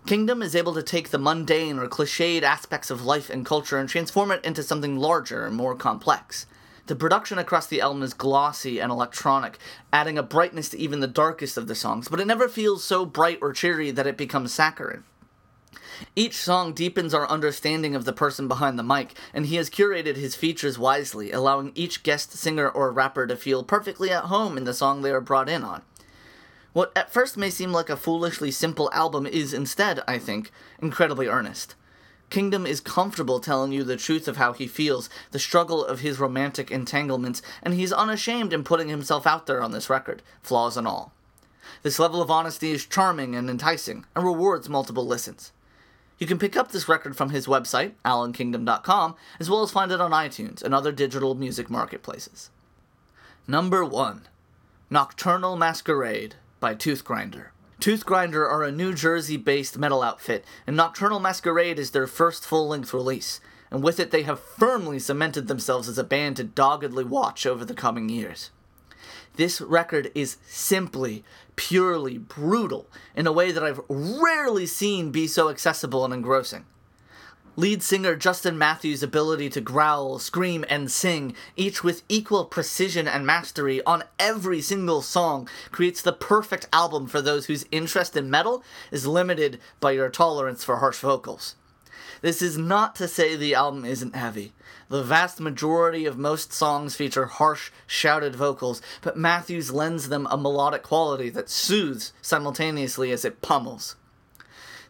Kingdom 0.07 0.43
is 0.43 0.57
able 0.57 0.75
to 0.75 0.83
take 0.83 1.11
the 1.11 1.19
mundane 1.19 1.79
or 1.79 1.87
cliched 1.87 2.43
aspects 2.43 2.91
of 2.91 3.05
life 3.05 3.31
and 3.31 3.47
culture 3.47 3.79
and 3.79 3.89
transform 3.89 4.33
it 4.33 4.45
into 4.45 4.63
something 4.63 4.97
larger 4.97 5.47
and 5.47 5.55
more 5.55 5.77
complex. 5.77 6.47
The 6.87 6.97
production 6.97 7.39
across 7.39 7.69
the 7.69 7.81
album 7.81 8.03
is 8.03 8.15
glossy 8.15 8.81
and 8.81 8.91
electronic, 8.91 9.59
adding 9.93 10.19
a 10.19 10.25
brightness 10.25 10.71
to 10.71 10.79
even 10.79 10.99
the 10.99 11.07
darkest 11.07 11.57
of 11.57 11.69
the 11.69 11.77
songs, 11.77 12.09
but 12.09 12.19
it 12.19 12.27
never 12.27 12.49
feels 12.49 12.83
so 12.83 13.07
bright 13.07 13.39
or 13.41 13.53
cheery 13.53 13.93
that 13.93 14.09
it 14.09 14.17
becomes 14.17 14.53
saccharine. 14.53 15.05
Each 16.17 16.37
song 16.37 16.73
deepens 16.73 17.15
our 17.15 17.29
understanding 17.29 17.95
of 17.95 18.05
the 18.05 18.13
person 18.13 18.49
behind 18.49 18.79
the 18.79 18.83
mic, 18.83 19.15
and 19.33 19.47
he 19.47 19.57
has 19.57 19.71
curated 19.71 20.17
his 20.17 20.35
features 20.35 20.79
wisely, 20.79 21.31
allowing 21.31 21.73
each 21.77 22.03
guest 22.03 22.33
singer 22.33 22.69
or 22.69 22.91
rapper 22.91 23.27
to 23.27 23.37
feel 23.37 23.63
perfectly 23.63 24.11
at 24.11 24.25
home 24.25 24.57
in 24.57 24.65
the 24.65 24.75
song 24.75 25.03
they 25.03 25.13
are 25.13 25.21
brought 25.21 25.49
in 25.49 25.63
on. 25.63 25.83
What 26.73 26.93
at 26.95 27.13
first 27.13 27.37
may 27.37 27.51
seem 27.51 27.73
like 27.73 27.91
a 27.91 27.97
foolishly 27.97 28.51
simple 28.51 28.91
album 28.93 29.27
is 29.27 29.53
instead, 29.53 30.03
I 30.07 30.19
think, 30.19 30.53
incredibly 30.81 31.27
earnest. 31.27 31.75
Kingdom 32.31 32.65
is 32.65 32.81
comfortable 32.81 33.41
telling 33.41 33.73
you 33.73 33.83
the 33.83 33.97
truth 33.97 34.29
of 34.29 34.37
how 34.37 34.53
he 34.53 34.69
feels, 34.69 35.11
the 35.33 35.41
struggle 35.41 35.85
of 35.85 35.99
his 35.99 36.21
romantic 36.21 36.71
entanglements, 36.71 37.43
and 37.61 37.75
he's 37.75 37.93
unashamed 37.93 38.53
in 38.53 38.63
putting 38.63 38.89
himself 38.89 39.27
out 39.27 39.47
there 39.47 39.61
on 39.61 39.73
this 39.73 39.91
record, 39.91 40.23
flaws 40.41 40.77
and 40.77 40.87
all. 40.87 41.13
This 41.83 41.99
level 41.99 42.23
of 42.23 42.31
honesty 42.31 42.71
is 42.71 42.87
charming 42.87 43.35
and 43.35 43.51
enticing, 43.51 44.07
and 44.15 44.25
rewards 44.25 44.69
multiple 44.69 45.05
listens. 45.05 45.51
You 46.19 46.27
can 46.27 46.39
pick 46.39 46.57
up 46.57 46.71
this 46.71 46.89
record 46.89 47.17
from 47.17 47.31
his 47.31 47.49
website, 47.49 47.95
allankingdom.com, 48.05 49.17
as 49.41 49.51
well 49.51 49.63
as 49.63 49.73
find 49.73 49.91
it 49.91 50.01
on 50.01 50.13
iTunes 50.13 50.63
and 50.63 50.73
other 50.73 50.93
digital 50.93 51.35
music 51.35 51.69
marketplaces. 51.69 52.51
Number 53.49 53.85
1 53.85 54.29
Nocturnal 54.89 55.57
Masquerade 55.57 56.37
by 56.61 56.75
Toothgrinder. 56.75 57.49
Tooth 57.81 58.05
Grinder 58.05 58.47
are 58.47 58.63
a 58.63 58.71
New 58.71 58.93
Jersey 58.93 59.39
based 59.39 59.79
metal 59.79 60.03
outfit, 60.03 60.45
and 60.67 60.77
Nocturnal 60.77 61.19
Masquerade 61.19 61.79
is 61.79 61.93
their 61.93 62.07
first 62.07 62.45
full 62.45 62.69
length 62.69 62.93
release, 62.93 63.41
and 63.71 63.83
with 63.83 63.99
it 63.99 64.11
they 64.11 64.23
have 64.25 64.39
firmly 64.39 64.99
cemented 64.99 65.49
themselves 65.49 65.89
as 65.89 65.97
a 65.97 66.05
band 66.05 66.37
to 66.37 66.45
doggedly 66.45 67.05
watch 67.05 67.47
over 67.47 67.65
the 67.65 67.73
coming 67.73 68.11
years. 68.11 68.51
This 69.37 69.63
record 69.63 70.13
is 70.15 70.37
simply, 70.47 71.25
purely 71.57 72.19
brutal 72.19 72.87
in 73.17 73.27
a 73.27 73.33
way 73.33 73.51
that 73.51 73.65
I've 73.65 73.81
rarely 73.89 74.67
seen 74.67 75.11
be 75.11 75.27
so 75.27 75.49
accessible 75.49 76.05
and 76.05 76.13
engrossing. 76.13 76.67
Lead 77.61 77.83
singer 77.83 78.17
Justin 78.17 78.57
Matthews' 78.57 79.03
ability 79.03 79.51
to 79.51 79.61
growl, 79.61 80.19
scream, 80.19 80.65
and 80.71 80.91
sing, 80.91 81.35
each 81.57 81.85
with 81.85 82.03
equal 82.09 82.47
precision 82.47 83.07
and 83.07 83.27
mastery 83.27 83.85
on 83.85 84.03
every 84.19 84.63
single 84.63 85.03
song, 85.03 85.47
creates 85.71 86.01
the 86.01 86.15
perfect 86.15 86.67
album 86.73 87.07
for 87.07 87.21
those 87.21 87.45
whose 87.45 87.67
interest 87.71 88.17
in 88.17 88.31
metal 88.31 88.65
is 88.91 89.07
limited 89.07 89.61
by 89.79 89.91
your 89.91 90.09
tolerance 90.09 90.65
for 90.65 90.77
harsh 90.77 91.01
vocals. 91.01 91.55
This 92.23 92.41
is 92.41 92.57
not 92.57 92.97
to 92.97 93.07
say 93.07 93.37
the 93.37 93.55
album 93.55 93.85
isn't 93.85 94.17
heavy. 94.17 94.55
The 94.89 95.03
vast 95.03 95.39
majority 95.39 96.07
of 96.07 96.17
most 96.17 96.55
songs 96.55 96.97
feature 96.97 97.27
harsh, 97.27 97.71
shouted 97.87 98.35
vocals, 98.35 98.81
but 99.03 99.19
Matthews 99.19 99.71
lends 99.71 100.09
them 100.09 100.27
a 100.31 100.39
melodic 100.39 100.83
quality 100.83 101.29
that 101.29 101.51
soothes 101.51 102.15
simultaneously 102.23 103.13
as 103.13 103.27
it 103.27 103.43
pummels. 103.43 103.97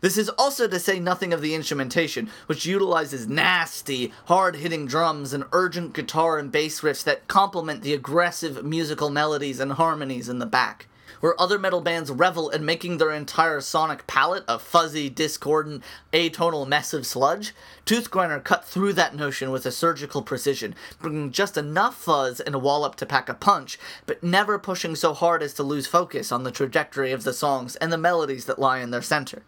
This 0.00 0.16
is 0.16 0.30
also 0.30 0.66
to 0.66 0.80
say 0.80 0.98
nothing 0.98 1.34
of 1.34 1.42
the 1.42 1.54
instrumentation, 1.54 2.30
which 2.46 2.64
utilizes 2.64 3.28
nasty, 3.28 4.12
hard 4.26 4.56
hitting 4.56 4.86
drums 4.86 5.34
and 5.34 5.44
urgent 5.52 5.92
guitar 5.92 6.38
and 6.38 6.50
bass 6.50 6.80
riffs 6.80 7.04
that 7.04 7.28
complement 7.28 7.82
the 7.82 7.92
aggressive 7.92 8.64
musical 8.64 9.10
melodies 9.10 9.60
and 9.60 9.72
harmonies 9.72 10.30
in 10.30 10.38
the 10.38 10.46
back. 10.46 10.86
Where 11.20 11.38
other 11.38 11.58
metal 11.58 11.82
bands 11.82 12.10
revel 12.10 12.48
in 12.48 12.64
making 12.64 12.96
their 12.96 13.10
entire 13.10 13.60
sonic 13.60 14.06
palette 14.06 14.44
a 14.48 14.58
fuzzy, 14.58 15.10
discordant, 15.10 15.82
atonal 16.14 16.66
mess 16.66 16.94
of 16.94 17.06
sludge, 17.06 17.52
Toothgrinder 17.84 18.42
cut 18.42 18.64
through 18.64 18.94
that 18.94 19.14
notion 19.14 19.50
with 19.50 19.66
a 19.66 19.70
surgical 19.70 20.22
precision, 20.22 20.74
bringing 20.98 21.30
just 21.30 21.58
enough 21.58 21.96
fuzz 21.96 22.40
and 22.40 22.54
a 22.54 22.58
wallop 22.58 22.94
to 22.96 23.04
pack 23.04 23.28
a 23.28 23.34
punch, 23.34 23.78
but 24.06 24.22
never 24.22 24.58
pushing 24.58 24.94
so 24.96 25.12
hard 25.12 25.42
as 25.42 25.52
to 25.52 25.62
lose 25.62 25.86
focus 25.86 26.32
on 26.32 26.44
the 26.44 26.50
trajectory 26.50 27.12
of 27.12 27.24
the 27.24 27.34
songs 27.34 27.76
and 27.76 27.92
the 27.92 27.98
melodies 27.98 28.46
that 28.46 28.58
lie 28.58 28.78
in 28.78 28.90
their 28.90 29.02
center. 29.02 29.42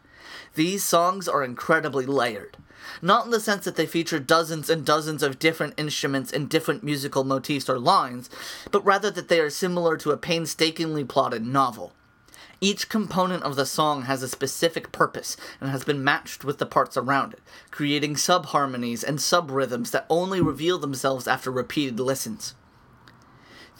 These 0.54 0.84
songs 0.84 1.28
are 1.28 1.42
incredibly 1.42 2.06
layered. 2.06 2.56
Not 3.00 3.24
in 3.24 3.30
the 3.30 3.40
sense 3.40 3.64
that 3.64 3.76
they 3.76 3.86
feature 3.86 4.18
dozens 4.18 4.68
and 4.68 4.84
dozens 4.84 5.22
of 5.22 5.38
different 5.38 5.74
instruments 5.76 6.32
and 6.32 6.48
different 6.48 6.82
musical 6.82 7.24
motifs 7.24 7.68
or 7.68 7.78
lines, 7.78 8.28
but 8.70 8.84
rather 8.84 9.10
that 9.10 9.28
they 9.28 9.40
are 9.40 9.50
similar 9.50 9.96
to 9.98 10.10
a 10.10 10.16
painstakingly 10.16 11.04
plotted 11.04 11.44
novel. 11.44 11.92
Each 12.60 12.88
component 12.88 13.42
of 13.42 13.56
the 13.56 13.66
song 13.66 14.02
has 14.02 14.22
a 14.22 14.28
specific 14.28 14.92
purpose 14.92 15.36
and 15.60 15.70
has 15.70 15.82
been 15.82 16.04
matched 16.04 16.44
with 16.44 16.58
the 16.58 16.66
parts 16.66 16.96
around 16.96 17.32
it, 17.32 17.40
creating 17.72 18.14
subharmonies 18.14 19.02
and 19.02 19.18
subrhythms 19.18 19.90
that 19.90 20.06
only 20.08 20.40
reveal 20.40 20.78
themselves 20.78 21.26
after 21.26 21.50
repeated 21.50 21.98
listens. 21.98 22.54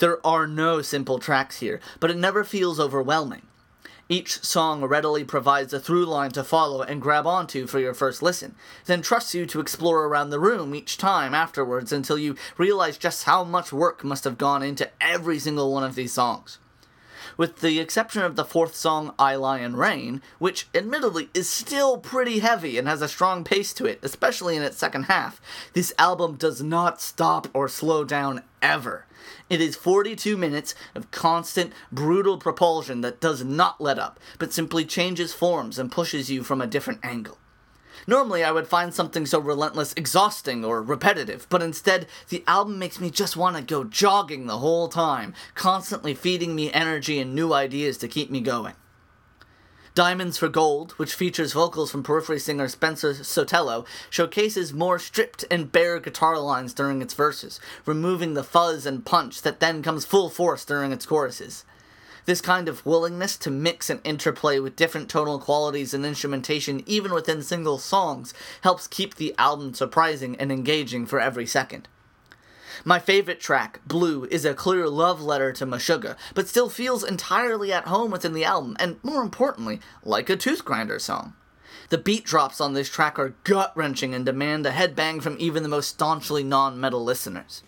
There 0.00 0.24
are 0.26 0.48
no 0.48 0.82
simple 0.82 1.20
tracks 1.20 1.60
here, 1.60 1.80
but 2.00 2.10
it 2.10 2.16
never 2.16 2.42
feels 2.42 2.80
overwhelming. 2.80 3.42
Each 4.12 4.44
song 4.44 4.84
readily 4.84 5.24
provides 5.24 5.72
a 5.72 5.80
through 5.80 6.04
line 6.04 6.32
to 6.32 6.44
follow 6.44 6.82
and 6.82 7.00
grab 7.00 7.26
onto 7.26 7.66
for 7.66 7.80
your 7.80 7.94
first 7.94 8.20
listen, 8.20 8.54
then 8.84 9.00
trusts 9.00 9.34
you 9.34 9.46
to 9.46 9.58
explore 9.58 10.04
around 10.04 10.28
the 10.28 10.38
room 10.38 10.74
each 10.74 10.98
time 10.98 11.34
afterwards 11.34 11.94
until 11.94 12.18
you 12.18 12.36
realize 12.58 12.98
just 12.98 13.24
how 13.24 13.42
much 13.42 13.72
work 13.72 14.04
must 14.04 14.24
have 14.24 14.36
gone 14.36 14.62
into 14.62 14.90
every 15.00 15.38
single 15.38 15.72
one 15.72 15.82
of 15.82 15.94
these 15.94 16.12
songs. 16.12 16.58
With 17.38 17.60
the 17.62 17.80
exception 17.80 18.20
of 18.20 18.36
the 18.36 18.44
fourth 18.44 18.74
song, 18.76 19.14
I 19.18 19.34
Lie 19.34 19.60
in 19.60 19.76
Rain, 19.76 20.20
which 20.38 20.68
admittedly 20.74 21.30
is 21.32 21.48
still 21.48 21.96
pretty 21.96 22.40
heavy 22.40 22.76
and 22.76 22.86
has 22.86 23.00
a 23.00 23.08
strong 23.08 23.44
pace 23.44 23.72
to 23.72 23.86
it, 23.86 23.98
especially 24.02 24.56
in 24.56 24.62
its 24.62 24.76
second 24.76 25.04
half, 25.04 25.40
this 25.72 25.94
album 25.98 26.36
does 26.36 26.62
not 26.62 27.00
stop 27.00 27.48
or 27.54 27.66
slow 27.66 28.04
down 28.04 28.42
ever. 28.60 29.06
It 29.52 29.60
is 29.60 29.76
42 29.76 30.38
minutes 30.38 30.74
of 30.94 31.10
constant, 31.10 31.74
brutal 31.92 32.38
propulsion 32.38 33.02
that 33.02 33.20
does 33.20 33.44
not 33.44 33.82
let 33.82 33.98
up, 33.98 34.18
but 34.38 34.50
simply 34.50 34.86
changes 34.86 35.34
forms 35.34 35.78
and 35.78 35.92
pushes 35.92 36.30
you 36.30 36.42
from 36.42 36.62
a 36.62 36.66
different 36.66 37.00
angle. 37.02 37.36
Normally, 38.06 38.42
I 38.42 38.50
would 38.50 38.66
find 38.66 38.94
something 38.94 39.26
so 39.26 39.38
relentless 39.38 39.92
exhausting 39.92 40.64
or 40.64 40.80
repetitive, 40.82 41.46
but 41.50 41.62
instead, 41.62 42.06
the 42.30 42.42
album 42.46 42.78
makes 42.78 42.98
me 42.98 43.10
just 43.10 43.36
want 43.36 43.58
to 43.58 43.62
go 43.62 43.84
jogging 43.84 44.46
the 44.46 44.56
whole 44.56 44.88
time, 44.88 45.34
constantly 45.54 46.14
feeding 46.14 46.54
me 46.54 46.72
energy 46.72 47.18
and 47.18 47.34
new 47.34 47.52
ideas 47.52 47.98
to 47.98 48.08
keep 48.08 48.30
me 48.30 48.40
going. 48.40 48.72
Diamonds 49.94 50.38
for 50.38 50.48
Gold, 50.48 50.92
which 50.92 51.12
features 51.12 51.52
vocals 51.52 51.90
from 51.90 52.02
Periphery 52.02 52.38
singer 52.38 52.66
Spencer 52.66 53.12
Sotelo, 53.12 53.84
showcases 54.08 54.72
more 54.72 54.98
stripped 54.98 55.44
and 55.50 55.70
bare 55.70 56.00
guitar 56.00 56.38
lines 56.38 56.72
during 56.72 57.02
its 57.02 57.12
verses, 57.12 57.60
removing 57.84 58.32
the 58.32 58.42
fuzz 58.42 58.86
and 58.86 59.04
punch 59.04 59.42
that 59.42 59.60
then 59.60 59.82
comes 59.82 60.06
full 60.06 60.30
force 60.30 60.64
during 60.64 60.92
its 60.92 61.04
choruses. 61.04 61.66
This 62.24 62.40
kind 62.40 62.70
of 62.70 62.86
willingness 62.86 63.36
to 63.36 63.50
mix 63.50 63.90
and 63.90 64.00
interplay 64.02 64.58
with 64.58 64.76
different 64.76 65.10
tonal 65.10 65.38
qualities 65.38 65.92
and 65.92 66.06
instrumentation, 66.06 66.82
even 66.86 67.12
within 67.12 67.42
single 67.42 67.76
songs, 67.76 68.32
helps 68.62 68.86
keep 68.86 69.16
the 69.16 69.34
album 69.36 69.74
surprising 69.74 70.36
and 70.36 70.50
engaging 70.50 71.04
for 71.04 71.20
every 71.20 71.44
second. 71.44 71.86
My 72.84 72.98
favorite 72.98 73.40
track, 73.40 73.80
Blue, 73.86 74.24
is 74.24 74.44
a 74.44 74.54
clear 74.54 74.88
love 74.88 75.22
letter 75.22 75.52
to 75.52 75.66
Meshuggah, 75.66 76.16
but 76.34 76.48
still 76.48 76.68
feels 76.68 77.04
entirely 77.04 77.72
at 77.72 77.86
home 77.86 78.10
within 78.10 78.32
the 78.32 78.44
album, 78.44 78.76
and 78.80 78.96
more 79.04 79.22
importantly, 79.22 79.80
like 80.04 80.28
a 80.28 80.36
Toothgrinder 80.36 81.00
song. 81.00 81.34
The 81.90 81.98
beat 81.98 82.24
drops 82.24 82.60
on 82.60 82.72
this 82.72 82.88
track 82.88 83.18
are 83.18 83.34
gut 83.44 83.72
wrenching 83.76 84.14
and 84.14 84.26
demand 84.26 84.66
a 84.66 84.72
headbang 84.72 85.22
from 85.22 85.36
even 85.38 85.62
the 85.62 85.68
most 85.68 85.88
staunchly 85.88 86.42
non 86.42 86.80
metal 86.80 87.04
listeners. 87.04 87.62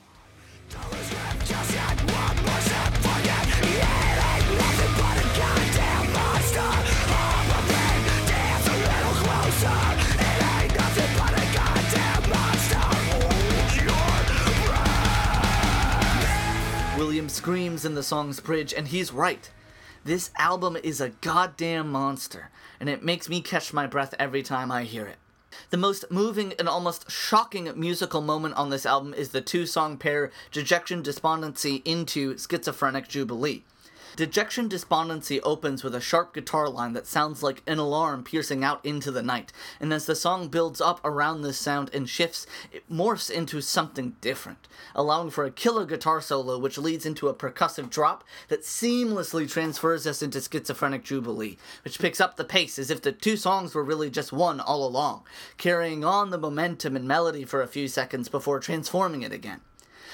Screams 17.45 17.85
in 17.85 17.95
the 17.95 18.03
song's 18.03 18.41
bridge, 18.41 18.73
and 18.73 18.89
he's 18.89 19.13
right. 19.13 19.51
This 20.03 20.31
album 20.39 20.79
is 20.83 20.99
a 20.99 21.11
goddamn 21.11 21.93
monster, 21.93 22.49
and 22.81 22.89
it 22.89 23.05
makes 23.05 23.29
me 23.29 23.43
catch 23.43 23.71
my 23.71 23.87
breath 23.87 24.15
every 24.19 24.43
time 24.43 24.73
I 24.73 24.85
hear 24.85 25.07
it. 25.07 25.19
The 25.69 25.77
most 25.77 26.11
moving 26.11 26.55
and 26.59 26.71
almost 26.71 27.11
shocking 27.11 27.71
musical 27.79 28.23
moment 28.23 28.55
on 28.55 28.71
this 28.71 28.87
album 28.87 29.13
is 29.13 29.29
the 29.29 29.43
two 29.43 29.67
song 29.67 29.99
pair 29.99 30.33
Dejection 30.53 31.03
Despondency 31.03 31.83
into 31.85 32.39
Schizophrenic 32.39 33.09
Jubilee. 33.09 33.63
Dejection 34.17 34.69
Despondency 34.69 35.41
opens 35.41 35.83
with 35.83 35.93
a 35.93 36.01
sharp 36.01 36.35
guitar 36.35 36.69
line 36.69 36.93
that 36.93 37.07
sounds 37.07 37.43
like 37.43 37.63
an 37.67 37.79
alarm 37.79 38.23
piercing 38.23 38.63
out 38.63 38.85
into 38.85 39.11
the 39.11 39.25
night, 39.25 39.53
and 39.81 39.93
as 39.93 40.07
the 40.07 40.15
song 40.15 40.47
builds 40.47 40.81
up 40.81 41.01
around 41.05 41.43
this 41.43 41.59
sound 41.59 41.91
and 41.93 42.09
shifts, 42.09 42.47
it 42.71 42.89
morphs 42.89 43.29
into 43.29 43.61
something 43.61 44.15
different, 44.21 44.69
allowing 44.95 45.31
for 45.31 45.45
a 45.45 45.51
killer 45.51 45.85
guitar 45.85 46.21
solo 46.21 46.57
which 46.59 46.79
leads 46.79 47.05
into 47.05 47.27
a 47.27 47.35
percussive 47.35 47.91
drop 47.91 48.23
that 48.47 48.63
seamlessly 48.63 49.51
transfers 49.51 50.07
us 50.07 50.23
into 50.23 50.41
Schizophrenic 50.41 51.03
Jubilee, 51.03 51.59
which 51.83 51.99
picks 51.99 52.21
up 52.21 52.37
the 52.37 52.45
pace 52.45 52.79
as 52.79 52.93
if 52.93 53.03
the 53.03 53.11
two 53.11 53.37
songs 53.37 53.75
were 53.75 53.83
really 53.83 54.11
just 54.11 54.33
one 54.33 54.61
all 54.61 54.87
along, 54.87 55.25
carrying 55.57 56.05
on 56.05 56.31
the 56.31 56.39
momentum 56.39 56.95
and 56.95 57.09
melody 57.09 57.45
for 57.45 57.63
a 57.63 57.67
few 57.67 57.89
seconds 57.89 58.29
before 58.29 58.61
transforming 58.61 59.23
it 59.23 59.33
again. 59.33 59.61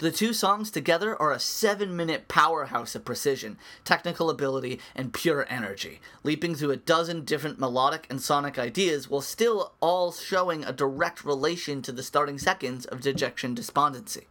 The 0.00 0.10
two 0.10 0.32
songs 0.32 0.70
together 0.70 1.14
are 1.20 1.30
a 1.30 1.38
seven 1.38 1.94
minute 1.94 2.26
powerhouse 2.26 2.94
of 2.94 3.04
precision, 3.04 3.58
technical 3.84 4.30
ability, 4.30 4.80
and 4.96 5.12
pure 5.12 5.44
energy, 5.50 6.00
leaping 6.24 6.54
through 6.54 6.70
a 6.70 6.78
dozen 6.78 7.26
different 7.26 7.58
melodic 7.58 8.06
and 8.08 8.18
sonic 8.18 8.58
ideas 8.58 9.10
while 9.10 9.20
still 9.20 9.74
all 9.78 10.10
showing 10.10 10.64
a 10.64 10.72
direct 10.72 11.22
relation 11.22 11.82
to 11.82 11.92
the 11.92 12.02
starting 12.02 12.38
seconds 12.38 12.86
of 12.86 13.02
Dejection 13.02 13.54
Despondency. 13.54 14.26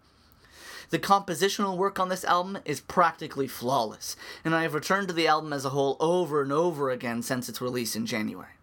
The 0.90 0.98
compositional 0.98 1.78
work 1.78 2.00
on 2.00 2.10
this 2.10 2.26
album 2.26 2.58
is 2.66 2.80
practically 2.80 3.48
flawless, 3.48 4.16
and 4.44 4.56
I 4.56 4.64
have 4.64 4.74
returned 4.74 5.08
to 5.10 5.14
the 5.14 5.28
album 5.28 5.54
as 5.54 5.66
a 5.66 5.70
whole 5.70 5.98
over 6.00 6.42
and 6.42 6.52
over 6.52 6.90
again 6.90 7.22
since 7.22 7.48
its 7.48 7.62
release 7.62 7.96
in 7.96 8.08
January. 8.08 8.54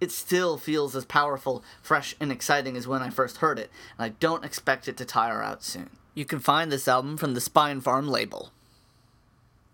It 0.00 0.10
still 0.10 0.58
feels 0.58 0.96
as 0.96 1.04
powerful, 1.04 1.62
fresh, 1.80 2.16
and 2.18 2.32
exciting 2.32 2.76
as 2.76 2.88
when 2.88 3.02
I 3.02 3.10
first 3.10 3.36
heard 3.36 3.60
it, 3.60 3.70
and 3.96 4.04
I 4.04 4.08
don't 4.18 4.44
expect 4.44 4.88
it 4.88 4.96
to 4.96 5.04
tire 5.04 5.44
out 5.44 5.62
soon. 5.62 5.90
You 6.14 6.24
can 6.24 6.40
find 6.40 6.72
this 6.72 6.88
album 6.88 7.16
from 7.16 7.34
the 7.34 7.40
Spinefarm 7.40 8.08
label. 8.08 8.50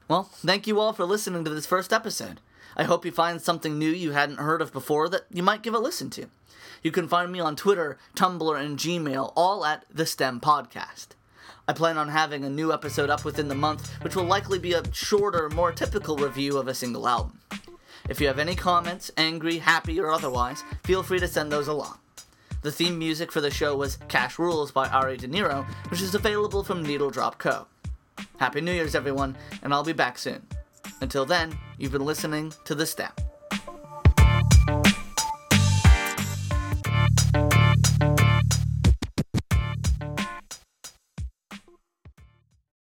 Well, 0.08 0.24
thank 0.24 0.66
you 0.66 0.78
all 0.78 0.92
for 0.92 1.04
listening 1.04 1.44
to 1.44 1.50
this 1.50 1.66
first 1.66 1.92
episode. 1.92 2.40
I 2.76 2.84
hope 2.84 3.06
you 3.06 3.10
find 3.10 3.40
something 3.40 3.78
new 3.78 3.90
you 3.90 4.12
hadn't 4.12 4.38
heard 4.38 4.60
of 4.60 4.72
before 4.72 5.08
that 5.08 5.22
you 5.32 5.42
might 5.42 5.62
give 5.62 5.74
a 5.74 5.78
listen 5.78 6.10
to. 6.10 6.26
You 6.82 6.90
can 6.90 7.08
find 7.08 7.32
me 7.32 7.40
on 7.40 7.56
Twitter, 7.56 7.98
Tumblr, 8.14 8.60
and 8.60 8.78
Gmail, 8.78 9.32
all 9.34 9.64
at 9.64 9.86
The 9.92 10.04
STEM 10.04 10.40
Podcast. 10.40 11.08
I 11.66 11.72
plan 11.72 11.96
on 11.96 12.10
having 12.10 12.44
a 12.44 12.50
new 12.50 12.72
episode 12.72 13.10
up 13.10 13.24
within 13.24 13.48
the 13.48 13.54
month, 13.54 13.90
which 14.02 14.14
will 14.14 14.24
likely 14.24 14.58
be 14.58 14.74
a 14.74 14.82
shorter, 14.92 15.48
more 15.48 15.72
typical 15.72 16.16
review 16.16 16.58
of 16.58 16.68
a 16.68 16.74
single 16.74 17.08
album. 17.08 17.40
If 18.08 18.20
you 18.20 18.28
have 18.28 18.38
any 18.38 18.54
comments, 18.54 19.10
angry, 19.16 19.58
happy, 19.58 19.98
or 19.98 20.12
otherwise, 20.12 20.62
feel 20.84 21.02
free 21.02 21.18
to 21.18 21.26
send 21.26 21.50
those 21.50 21.66
along. 21.66 21.98
The 22.62 22.72
theme 22.72 22.98
music 22.98 23.30
for 23.30 23.40
the 23.40 23.50
show 23.50 23.76
was 23.76 23.98
Cash 24.08 24.38
Rules 24.38 24.72
by 24.72 24.88
Ari 24.88 25.18
De 25.18 25.28
Niro, 25.28 25.64
which 25.90 26.02
is 26.02 26.14
available 26.14 26.64
from 26.64 26.82
Needle 26.82 27.10
Drop 27.10 27.38
Co. 27.38 27.66
Happy 28.38 28.60
New 28.60 28.72
Year's, 28.72 28.94
everyone, 28.94 29.36
and 29.62 29.72
I'll 29.72 29.84
be 29.84 29.92
back 29.92 30.18
soon. 30.18 30.42
Until 31.00 31.24
then, 31.24 31.56
you've 31.78 31.92
been 31.92 32.04
listening 32.04 32.52
to 32.64 32.74
The 32.74 32.86
Stem. 32.86 33.12